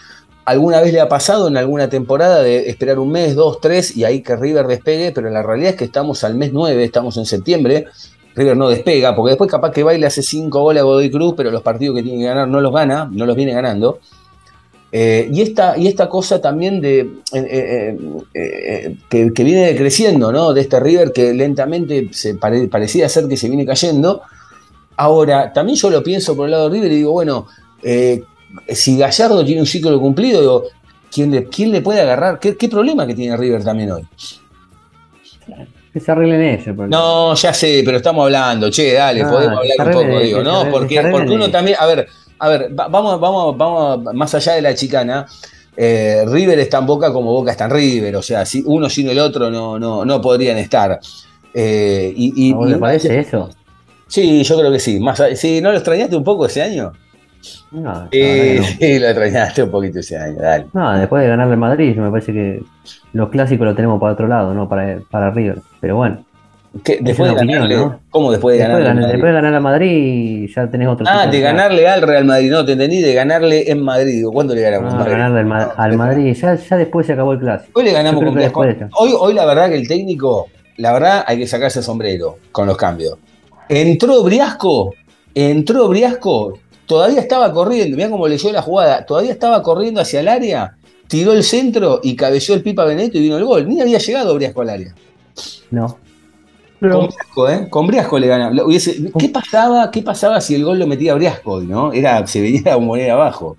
[0.45, 4.05] alguna vez le ha pasado en alguna temporada de esperar un mes, dos, tres y
[4.05, 7.25] ahí que River despegue, pero la realidad es que estamos al mes 9, estamos en
[7.25, 7.87] septiembre.
[8.35, 11.09] River no despega, porque después capaz que va y le hace cinco goles a Godoy
[11.09, 13.99] Cruz, pero los partidos que tiene que ganar no los gana, no los viene ganando.
[14.97, 16.99] Eh, y, esta, y esta cosa también de
[17.33, 17.97] eh,
[18.33, 20.53] eh, que, que viene decreciendo, ¿no?
[20.53, 24.21] De este River que lentamente se pare- parecía ser que se viene cayendo.
[24.95, 27.45] Ahora, también yo lo pienso por el lado de River y digo, bueno,
[28.69, 30.63] si Gallardo tiene un ciclo cumplido, digo,
[31.11, 32.39] ¿quién le, quién le puede agarrar?
[32.39, 34.03] ¿Qué, qué problema que tiene River también hoy?
[35.91, 36.75] Que se arreglen ellos.
[36.89, 40.41] No, ya sé, pero estamos hablando, che, dale, Ah, podemos se hablar un poco, digo,
[40.43, 40.69] ¿no?
[40.71, 42.07] Porque, porque uno también, a ver,
[42.39, 45.25] a ver, va- vamos, vamos, vamos más allá de la chicana.
[45.77, 49.09] eh, River está en Boca como Boca está en River, o sea, si uno sin
[49.09, 50.99] el otro no, no, no podrían estar.
[51.53, 53.49] Eh, y, y- ¿A vos y- te parece eso?
[54.07, 54.99] Sí, yo creo que sí.
[54.99, 56.91] Más, sí, ¿no lo extrañaste un poco ese año?
[57.71, 58.09] No, no.
[58.11, 60.67] sí, lo extrañaste un poquito ese año, dale.
[60.73, 62.63] No, después de ganarle al Madrid, me parece que
[63.13, 65.59] los clásicos lo tenemos para otro lado, no para, para River.
[65.81, 66.23] Pero bueno,
[66.83, 66.99] ¿Qué?
[67.01, 67.99] Después de opinión, ganarle, ¿no?
[68.09, 71.39] ¿Cómo después de Después, ganar, después de ganar a Madrid ya tenés otro Ah, de
[71.39, 74.11] ganarle al Real Madrid, no te entendí, de ganarle en Madrid.
[74.13, 74.91] Digo, ¿Cuándo le ganamos?
[74.91, 75.11] No, Madrid?
[75.13, 77.79] ganarle al, Ma- al Madrid, ya, ya después se acabó el clásico.
[77.79, 78.51] Hoy le ganamos con de.
[78.97, 80.47] Hoy, hoy la verdad que el técnico,
[80.77, 83.17] la verdad hay que sacarse el sombrero con los cambios.
[83.69, 84.93] Entró Briasco,
[85.33, 90.27] entró Briasco, todavía estaba corriendo, mira cómo leyó la jugada, todavía estaba corriendo hacia el
[90.27, 90.75] área,
[91.07, 93.67] tiró el centro y cabeció el Pipa Benedetto y vino el gol.
[93.67, 94.93] Ni había llegado Briasco al área.
[95.71, 95.97] No.
[96.91, 97.69] Con Briasco, ¿eh?
[97.69, 98.55] Con Briasco le ganaba.
[99.19, 101.93] ¿Qué pasaba, ¿Qué pasaba si el gol lo metía Briasco no?
[101.93, 103.57] Era, se venía a moneda abajo.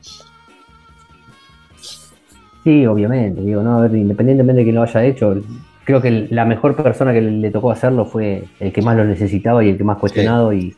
[2.65, 5.37] Sí, obviamente, digo, no, a ver, independientemente de que lo haya hecho,
[5.85, 9.65] creo que la mejor persona que le, tocó hacerlo fue el que más lo necesitaba
[9.65, 10.75] y el que más cuestionado y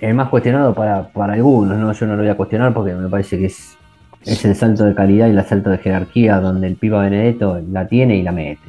[0.00, 1.92] el más cuestionado para, para algunos, ¿no?
[1.92, 3.78] Yo no lo voy a cuestionar porque me parece que es,
[4.24, 7.86] es el salto de calidad y el salto de jerarquía donde el Pipa Benedetto la
[7.86, 8.68] tiene y la mete.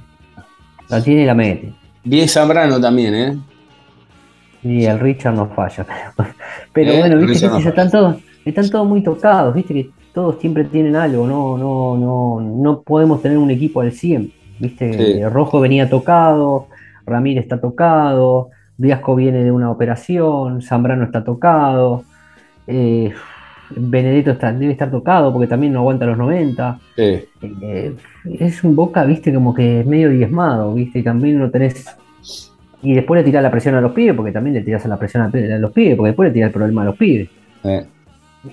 [0.90, 1.74] La tiene y la mete.
[2.06, 3.38] Bien Zambrano también, ¿eh?
[4.64, 5.86] Y el Richard no falla.
[6.74, 7.00] Pero, ¿Eh?
[7.00, 10.96] bueno, viste que no están todos, están todos muy tocados, viste que todos siempre tienen
[10.96, 14.32] algo, no, no, no, no podemos tener un equipo al 100.
[14.60, 15.26] Viste, Sí.
[15.26, 16.68] Rojo venía tocado,
[17.06, 22.04] Ramírez está tocado, Viasco viene de una operación, Zambrano está tocado,
[22.68, 23.14] eh,
[23.76, 26.80] Benedetto está, debe estar tocado porque también no aguanta los 90.
[26.96, 27.26] Sí.
[27.42, 27.96] Eh,
[28.40, 31.86] es un Boca, viste, como que es medio diezmado, viste, también no tenés.
[32.82, 35.24] Y después le tirás la presión a los pibes, porque también le tirás la presión
[35.24, 37.30] a, a los pibes, porque después le tirás el problema a los pibes.
[37.64, 37.86] Eh.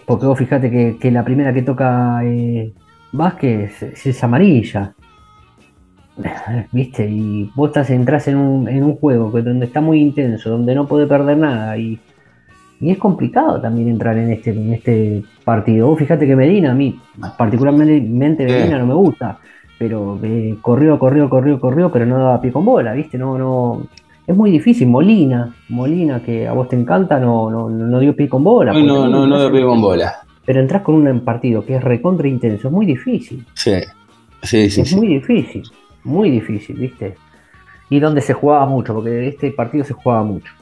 [0.06, 2.72] Porque vos fijate que, que la primera que toca eh,
[3.12, 4.94] Vázquez es, es amarilla.
[6.72, 7.08] ¿Viste?
[7.08, 10.74] Y vos estás, entras en un, en un juego que, donde está muy intenso, donde
[10.74, 11.76] no puede perder nada.
[11.78, 11.98] Y,
[12.82, 15.86] y es complicado también entrar en este, en este partido.
[15.86, 16.98] Vos fijate que Medina, a mí,
[17.38, 19.38] particularmente Medina, no me gusta.
[19.78, 23.16] Pero eh, corrió, corrió, corrió, corrió, pero no daba pie con bola, ¿viste?
[23.16, 23.86] No, no.
[24.26, 24.88] Es muy difícil.
[24.88, 28.72] Molina, Molina, que a vos te encanta, no, no, no dio pie con bola.
[28.72, 30.14] No, no, no dio pie con bola.
[30.44, 33.46] Pero entras con un partido que es recontra intenso, es muy difícil.
[33.54, 33.76] Sí,
[34.42, 34.80] sí, sí.
[34.80, 34.96] es sí.
[34.96, 35.62] muy difícil,
[36.02, 37.14] muy difícil, ¿viste?
[37.90, 40.52] Y donde se jugaba mucho, porque este partido se jugaba mucho.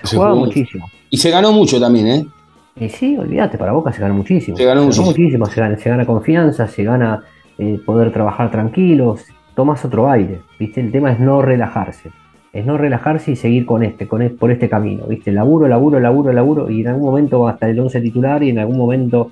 [0.00, 0.86] Se, Se jugaba jugó muchísimo.
[1.12, 2.26] Y se ganó mucho también, ¿eh?
[2.74, 4.56] Y sí, olvídate, para Boca se gana muchísimo.
[4.56, 5.06] Se ganó muchísimo.
[5.08, 7.22] muchísimo, se gana, se gana confianza, se gana
[7.58, 10.80] eh, poder trabajar tranquilos, tomas otro aire, ¿viste?
[10.80, 12.10] El tema es no relajarse.
[12.54, 15.32] Es no relajarse y seguir con este, con es- por este camino, ¿viste?
[15.32, 18.48] Laburo, laburo, laburo, laburo, y en algún momento va a estar el 11 titular y
[18.48, 19.30] en algún momento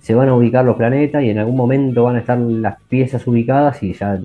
[0.00, 3.26] se van a ubicar los planetas y en algún momento van a estar las piezas
[3.26, 4.16] ubicadas y ya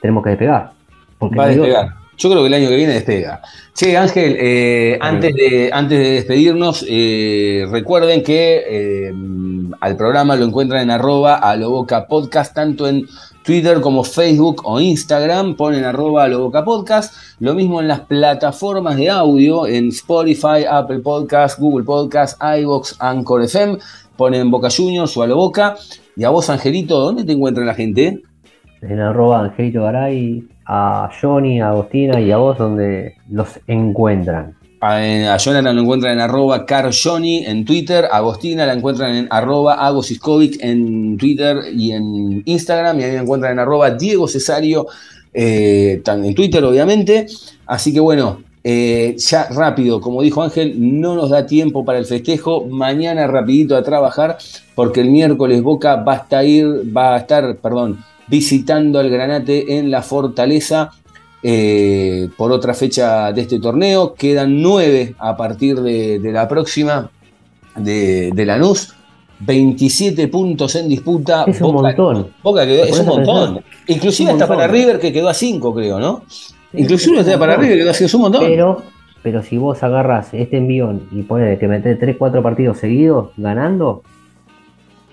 [0.00, 0.72] tenemos que despegar.
[1.18, 1.88] Porque Va a no despegar.
[2.20, 3.40] Yo creo que el año que viene despega.
[3.74, 9.14] Che, Ángel, eh, antes, de, antes de despedirnos, eh, recuerden que eh,
[9.80, 13.06] al programa lo encuentran en arroba a podcast, tanto en
[13.42, 17.14] Twitter como Facebook o Instagram, ponen arroba a lo boca podcast.
[17.38, 23.44] Lo mismo en las plataformas de audio, en Spotify, Apple Podcast, Google Podcast, iVoox, Anchor
[23.44, 23.78] FM,
[24.18, 25.78] ponen Boca Juniors o a lo boca.
[26.16, 28.24] Y a vos, Angelito, ¿dónde te encuentra la gente?
[28.82, 34.54] En arroba Angelito Garay, a Johnny, a Agostina y a vos donde los encuentran.
[34.82, 40.56] A, Jonathan lo encuentran en arroba carjoni en Twitter, Agostina la encuentran en arroba agosiskovic
[40.62, 44.86] en Twitter y en Instagram, y a mí encuentran en arroba Diego Cesario
[45.34, 47.26] eh, en Twitter obviamente.
[47.66, 52.06] Así que bueno, eh, ya rápido, como dijo Ángel, no nos da tiempo para el
[52.06, 54.38] festejo, mañana rapidito a trabajar,
[54.74, 56.44] porque el miércoles Boca va a estar,
[56.96, 60.90] va a estar perdón, visitando al Granate en la Fortaleza
[61.42, 64.14] eh, por otra fecha de este torneo.
[64.14, 67.10] Quedan nueve a partir de, de la próxima
[67.76, 68.94] de, de Lanús.
[69.42, 71.44] 27 puntos en disputa.
[71.46, 72.28] Es un Boca- montón.
[72.42, 73.64] Boca quedó, es un montón.
[73.86, 74.66] Inclusive hasta para.
[74.66, 76.24] River que quedó a 5, creo, ¿no?
[76.74, 77.56] Inclusive hasta para.
[77.56, 78.44] River que quedó a 5, es un montón.
[78.44, 78.82] Pero,
[79.22, 84.02] pero si vos agarras este envión y pones que metés 3, 4 partidos seguidos ganando,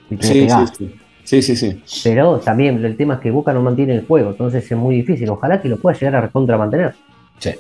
[0.10, 0.74] y te sí, sí, pegás.
[0.78, 0.86] sí.
[0.88, 0.96] Sí,
[1.28, 1.82] sí, sí.
[2.04, 5.30] Pero también el tema es que Boca no mantiene el juego, entonces es muy difícil.
[5.30, 6.96] Ojalá que lo pueda llegar a recontra mantener.
[7.40, 7.52] Sí.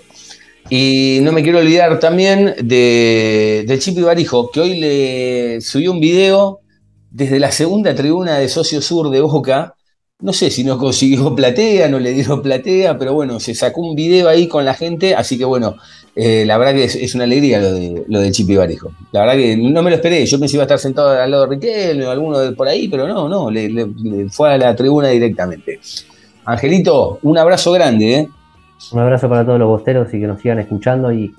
[0.69, 5.99] Y no me quiero olvidar también de, de Chipi Barijo, que hoy le subió un
[5.99, 6.61] video
[7.11, 9.75] desde la segunda tribuna de Socio Sur de Boca.
[10.19, 13.95] No sé si no consiguió platea, no le dieron platea, pero bueno, se sacó un
[13.95, 15.75] video ahí con la gente, así que bueno,
[16.15, 18.91] eh, la verdad que es, una alegría lo de, lo de Chipi Barijo.
[19.11, 21.45] La verdad que no me lo esperé, yo pensé iba a estar sentado al lado
[21.45, 25.09] de Riquelme o alguno de por ahí, pero no, no, le fue a la tribuna
[25.09, 25.79] directamente.
[26.45, 28.29] Angelito, un abrazo grande, ¿eh?
[28.91, 31.35] Un abrazo para todos los bosteros y que nos sigan escuchando y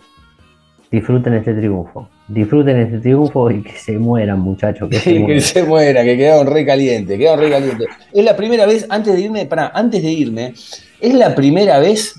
[0.91, 2.09] disfruten este triunfo.
[2.29, 4.89] Disfruten este triunfo y que se mueran, muchachos.
[4.91, 5.41] Que se que mueran.
[5.41, 7.89] se muera, que quedaron re calientes, quedaron re calientes.
[8.13, 10.55] Es la primera vez, antes de irme, para, antes de irme,
[11.01, 12.15] es la primera vez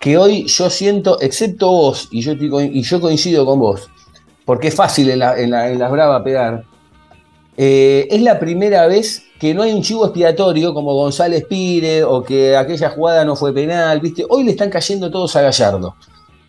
[0.00, 3.88] que hoy yo siento, excepto vos, y yo, y yo coincido con vos,
[4.44, 6.64] porque es fácil en, la- en la- en las bravas pegar,
[7.56, 12.22] eh, es la primera vez que no hay un chivo expiatorio como González Pire o
[12.22, 14.24] que aquella jugada no fue penal, ¿viste?
[14.28, 15.96] Hoy le están cayendo todos a Gallardo.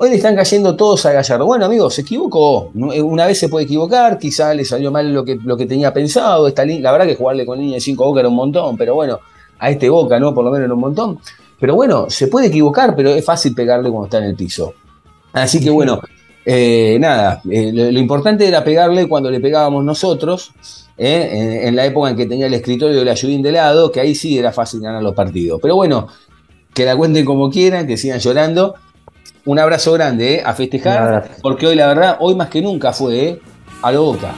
[0.02, 1.46] Hoy le están cayendo todos a Gallardo.
[1.46, 2.72] Bueno, amigos, se equivocó.
[2.94, 5.94] Eh, Una vez se puede equivocar, quizá le salió mal lo que, lo que tenía
[5.94, 6.48] pensado.
[6.48, 9.20] Esta la verdad que jugarle con línea de 5 Boca era un montón, pero bueno,
[9.60, 10.34] a este Boca, ¿no?
[10.34, 11.20] Por lo menos era un montón.
[11.60, 14.74] Pero bueno, se puede equivocar, pero es fácil pegarle cuando está en el piso.
[15.34, 16.00] Así que bueno,
[16.46, 20.54] eh, nada, eh, lo, lo importante era pegarle cuando le pegábamos nosotros,
[20.98, 23.92] eh, en, en la época en que tenía el escritorio de la Ayudín de lado,
[23.92, 25.60] que ahí sí era fácil ganar los partidos.
[25.62, 26.08] Pero bueno,
[26.74, 28.76] que la cuenten como quieran, que sigan llorando.
[29.46, 33.30] Un abrazo grande, eh, a festejar, porque hoy la verdad, hoy más que nunca fue
[33.30, 33.42] eh,
[33.82, 34.34] a lo boca.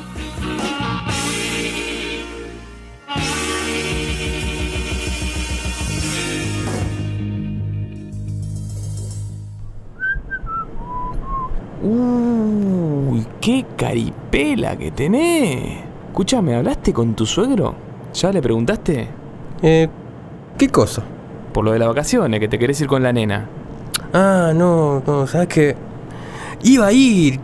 [11.84, 15.84] Uy, qué caripela que tenés.
[16.10, 17.74] Escúchame, ¿hablaste con tu suegro?
[18.14, 19.08] ¿Ya le preguntaste?
[19.64, 19.90] Eh,
[20.58, 21.02] ¿qué cosa?
[21.52, 23.61] Por lo de las vacaciones, que te querés ir con la nena.
[24.14, 25.76] Ah, no, no, ¿sabes qué?
[26.64, 27.40] Iba a ir.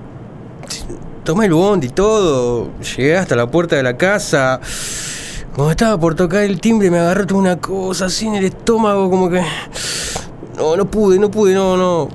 [1.24, 2.70] Tomé el bondi y todo.
[2.80, 4.60] Llegué hasta la puerta de la casa.
[5.56, 9.10] Cuando estaba por tocar el timbre me agarró toda una cosa así en el estómago,
[9.10, 9.42] como que.
[10.58, 12.10] No, no pude, no pude, no, no.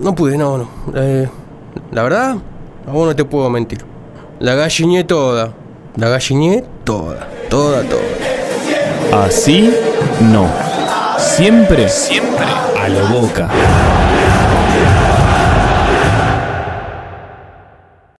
[0.00, 0.68] No pude, no, no.
[0.94, 1.28] Eh,
[1.90, 2.36] la verdad,
[2.86, 3.84] a vos no te puedo mentir.
[4.38, 5.54] La galliné toda.
[5.96, 7.28] La galliné toda.
[7.48, 9.24] Toda, toda.
[9.24, 9.72] Así
[10.20, 10.46] no.
[11.18, 13.48] Siempre, siempre a lo boca.